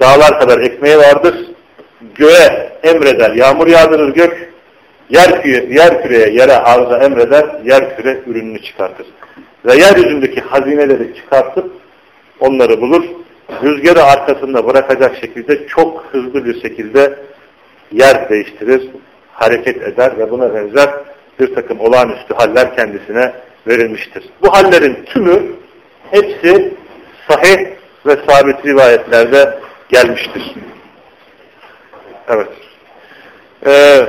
Dağlar 0.00 0.40
kadar 0.40 0.60
ekmeği 0.60 0.98
vardır. 0.98 1.34
Göğe 2.14 2.72
emreder, 2.82 3.30
yağmur 3.30 3.66
yağdırır 3.66 4.14
gök. 4.14 4.49
Yer, 5.10 5.44
yer 5.68 6.02
küreye, 6.02 6.30
yere 6.30 6.52
arıza 6.52 6.98
emreder, 6.98 7.44
yer 7.64 7.96
küre 7.96 8.20
ürününü 8.26 8.62
çıkartır. 8.62 9.06
Ve 9.66 9.74
yeryüzündeki 9.74 10.40
hazineleri 10.40 11.14
çıkartıp 11.14 11.72
onları 12.40 12.80
bulur. 12.80 13.04
Rüzgarı 13.62 14.02
arkasında 14.02 14.66
bırakacak 14.66 15.16
şekilde 15.16 15.66
çok 15.66 16.04
hızlı 16.12 16.44
bir 16.44 16.60
şekilde 16.62 17.18
yer 17.92 18.28
değiştirir, 18.28 18.88
hareket 19.32 19.82
eder 19.82 20.18
ve 20.18 20.30
buna 20.30 20.54
benzer 20.54 20.90
bir 21.40 21.54
takım 21.54 21.80
olağanüstü 21.80 22.34
haller 22.34 22.76
kendisine 22.76 23.32
verilmiştir. 23.66 24.24
Bu 24.42 24.54
hallerin 24.54 25.04
tümü 25.04 25.42
hepsi 26.10 26.74
sahih 27.28 27.66
ve 28.06 28.16
sabit 28.28 28.66
rivayetlerde 28.66 29.58
gelmiştir. 29.88 30.54
Evet. 32.28 32.48
Ee, 33.66 34.06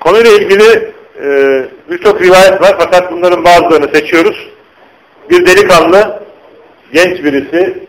konuyla 0.00 0.30
ilgili 0.30 0.92
e, 1.22 1.28
birçok 1.90 2.22
rivayet 2.22 2.62
var 2.62 2.76
fakat 2.78 3.12
bunların 3.12 3.44
bazılarını 3.44 3.94
seçiyoruz. 3.94 4.48
Bir 5.30 5.46
delikanlı, 5.46 6.22
genç 6.92 7.24
birisi 7.24 7.88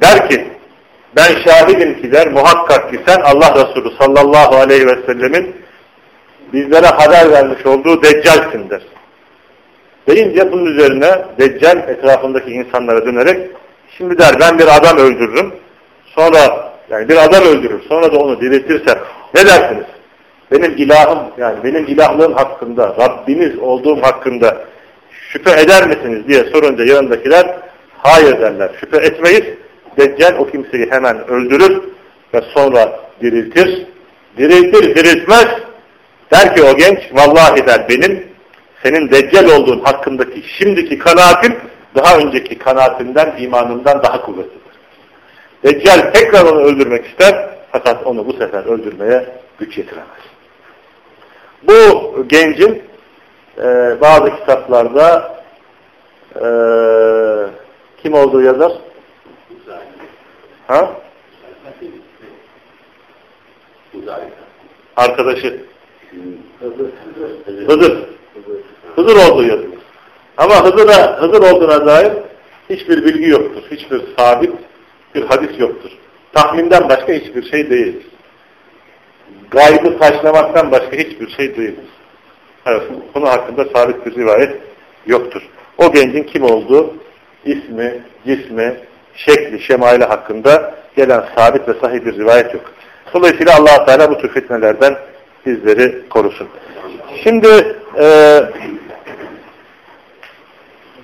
der 0.00 0.30
ki 0.30 0.48
ben 1.16 1.42
şahidim 1.44 2.02
ki 2.02 2.12
der 2.12 2.28
muhakkak 2.28 2.90
ki 2.90 3.00
sen 3.06 3.20
Allah 3.20 3.54
Resulü 3.54 3.94
sallallahu 3.98 4.56
aleyhi 4.56 4.86
ve 4.86 4.96
sellemin 5.06 5.56
bizlere 6.52 6.86
haber 6.86 7.30
vermiş 7.30 7.66
olduğu 7.66 8.02
deccalsin 8.02 8.70
der. 8.70 8.82
Deyince 10.08 10.52
bunun 10.52 10.66
üzerine 10.66 11.24
deccal 11.38 11.76
etrafındaki 11.76 12.50
insanlara 12.50 13.06
dönerek 13.06 13.50
şimdi 13.98 14.18
der 14.18 14.40
ben 14.40 14.58
bir 14.58 14.76
adam 14.76 14.98
öldürürüm 14.98 15.54
sonra 16.04 16.72
yani 16.90 17.08
bir 17.08 17.16
adam 17.16 17.44
öldürür 17.44 17.82
sonra 17.88 18.12
da 18.12 18.18
onu 18.18 18.40
diriltirse 18.40 18.98
ne 19.34 19.46
dersiniz? 19.46 19.86
Benim 20.52 20.76
ilahım 20.76 21.18
yani 21.38 21.64
benim 21.64 21.86
ilahlığım 21.86 22.32
hakkında 22.32 22.96
Rabbiniz 23.00 23.58
olduğum 23.58 24.02
hakkında 24.02 24.64
şüphe 25.10 25.60
eder 25.60 25.86
misiniz 25.88 26.28
diye 26.28 26.44
sorunca 26.44 26.84
yanındakiler 26.84 27.56
hayır 27.98 28.40
derler. 28.40 28.70
Şüphe 28.80 28.96
etmeyiz. 28.96 29.44
Deccal 29.96 30.38
o 30.38 30.46
kimseyi 30.46 30.90
hemen 30.90 31.28
öldürür 31.28 31.82
ve 32.34 32.40
sonra 32.54 33.00
diriltir. 33.22 33.86
Diriltir, 34.38 34.94
diriltmez. 34.94 35.46
Der 36.32 36.56
ki 36.56 36.62
o 36.62 36.76
genç, 36.76 36.98
vallahi 37.12 37.66
der 37.66 37.88
benim 37.88 38.26
senin 38.82 39.10
deccal 39.10 39.58
olduğun 39.58 39.80
hakkındaki 39.80 40.42
şimdiki 40.58 40.98
kanaatim 40.98 41.56
daha 41.94 42.18
önceki 42.18 42.58
kanaatimden, 42.58 43.34
imanımdan 43.38 44.02
daha 44.02 44.22
kuvvetlidir. 44.22 44.58
Deccal 45.64 46.12
tekrar 46.12 46.44
onu 46.44 46.60
öldürmek 46.60 47.06
ister 47.06 47.50
fakat 47.72 48.06
onu 48.06 48.26
bu 48.26 48.32
sefer 48.32 48.64
öldürmeye 48.64 49.26
güç 49.58 49.78
yetiremez. 49.78 50.08
Bu 51.62 52.24
gencin 52.28 52.82
e, 53.58 53.96
bazı 54.00 54.36
kitaplarda 54.36 55.34
e, 56.34 56.44
kim 58.02 58.14
olduğu 58.14 58.42
yazar? 58.42 58.72
Ha? 60.66 60.90
Arkadaşı. 64.96 65.60
Hızır. 67.66 67.98
Hızır 68.96 69.30
olduğu 69.30 69.42
yazılır. 69.42 69.78
Ama 70.36 70.64
Hızır'a, 70.64 71.22
Hızır 71.22 71.52
olduğuna 71.52 71.86
dair 71.86 72.12
hiçbir 72.70 73.04
bilgi 73.04 73.28
yoktur. 73.28 73.62
Hiçbir 73.70 74.02
sabit 74.18 74.52
bir 75.14 75.22
hadis 75.22 75.60
yoktur. 75.60 75.90
Tahminden 76.32 76.88
başka 76.88 77.12
hiçbir 77.12 77.50
şey 77.50 77.70
değildir. 77.70 78.06
Gaybı 79.50 79.98
taşlamaktan 79.98 80.70
başka 80.70 80.96
hiçbir 80.96 81.28
şey 81.30 81.56
değildir. 81.56 81.84
Evet, 82.66 82.82
konu 83.14 83.28
hakkında 83.28 83.64
sabit 83.64 84.06
bir 84.06 84.14
rivayet 84.14 84.56
yoktur. 85.06 85.42
O 85.78 85.92
gencin 85.92 86.22
kim 86.22 86.44
olduğu, 86.44 86.94
ismi, 87.44 88.00
cismi, 88.26 88.76
şekli, 89.14 89.60
şemaili 89.60 90.04
hakkında 90.04 90.74
gelen 90.96 91.24
sabit 91.36 91.68
ve 91.68 91.74
sahih 91.80 92.04
bir 92.04 92.14
rivayet 92.18 92.54
yok. 92.54 92.72
Dolayısıyla 93.14 93.56
allah 93.58 93.84
Teala 93.84 94.10
bu 94.10 94.18
tür 94.18 94.28
fitnelerden 94.28 94.96
bizleri 95.46 96.08
korusun. 96.08 96.48
Şimdi 97.24 97.76
e, 98.00 98.40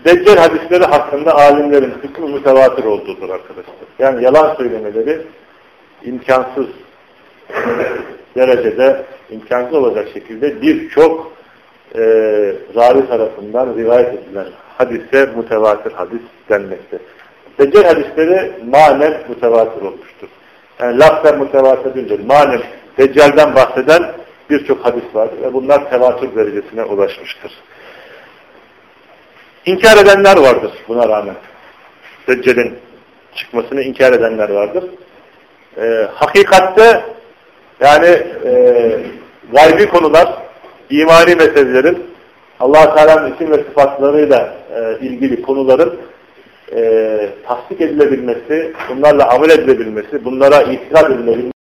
Deccal 0.05 0.37
hadisleri 0.37 0.85
hakkında 0.85 1.35
alimlerin 1.35 1.95
hükmü 2.03 2.27
mütevatir 2.27 2.85
olduğudur 2.85 3.29
arkadaşlar. 3.29 3.75
Yani 3.99 4.25
yalan 4.25 4.55
söylemeleri 4.55 5.23
imkansız 6.05 6.67
derecede 8.37 9.05
imkansız 9.31 9.75
olacak 9.75 10.09
şekilde 10.15 10.63
birçok 10.63 11.33
e, 11.95 12.01
ravi 12.77 13.09
tarafından 13.09 13.77
rivayet 13.77 14.15
edilen 14.15 14.47
hadise 14.79 15.27
mütevatir 15.37 15.93
hadis 15.93 16.21
denmekte. 16.49 16.99
Deccal 17.59 17.85
hadisleri 17.85 18.53
manen 18.71 19.15
mütevatir 19.29 19.83
olmuştur. 19.83 20.29
Yani 20.81 20.99
lafzen 20.99 21.39
mütevatir 21.39 21.95
değildir. 21.95 22.21
Manen 22.27 22.63
Deccal'den 22.99 23.55
bahseden 23.55 24.03
birçok 24.51 24.85
hadis 24.85 25.05
vardır 25.15 25.43
ve 25.43 25.53
bunlar 25.53 25.91
tevatür 25.91 26.37
derecesine 26.37 26.85
ulaşmıştır. 26.85 27.53
İnkar 29.67 29.97
edenler 29.97 30.37
vardır 30.37 30.73
buna 30.89 31.09
rağmen. 31.09 31.35
Deccal'in 32.29 32.79
çıkmasını 33.35 33.83
inkar 33.83 34.13
edenler 34.13 34.49
vardır. 34.49 34.85
Ee, 35.79 36.09
hakikatte 36.15 37.05
yani 37.85 38.07
e, 38.45 38.53
gaybi 39.53 39.89
konular, 39.89 40.29
imani 40.91 41.35
meselelerin 41.35 41.99
allah 42.61 42.95
Teala'nın 42.95 43.35
isim 43.35 43.51
ve 43.51 43.57
sıfatlarıyla 43.57 44.55
e, 44.77 45.07
ilgili 45.07 45.43
konuların 45.43 45.95
e, 46.73 47.29
tasdik 47.47 47.81
edilebilmesi, 47.81 48.73
bunlarla 48.91 49.29
amel 49.31 49.51
edilebilmesi, 49.51 50.25
bunlara 50.25 50.63
itikad 50.63 51.11
edilebilmesi 51.11 51.53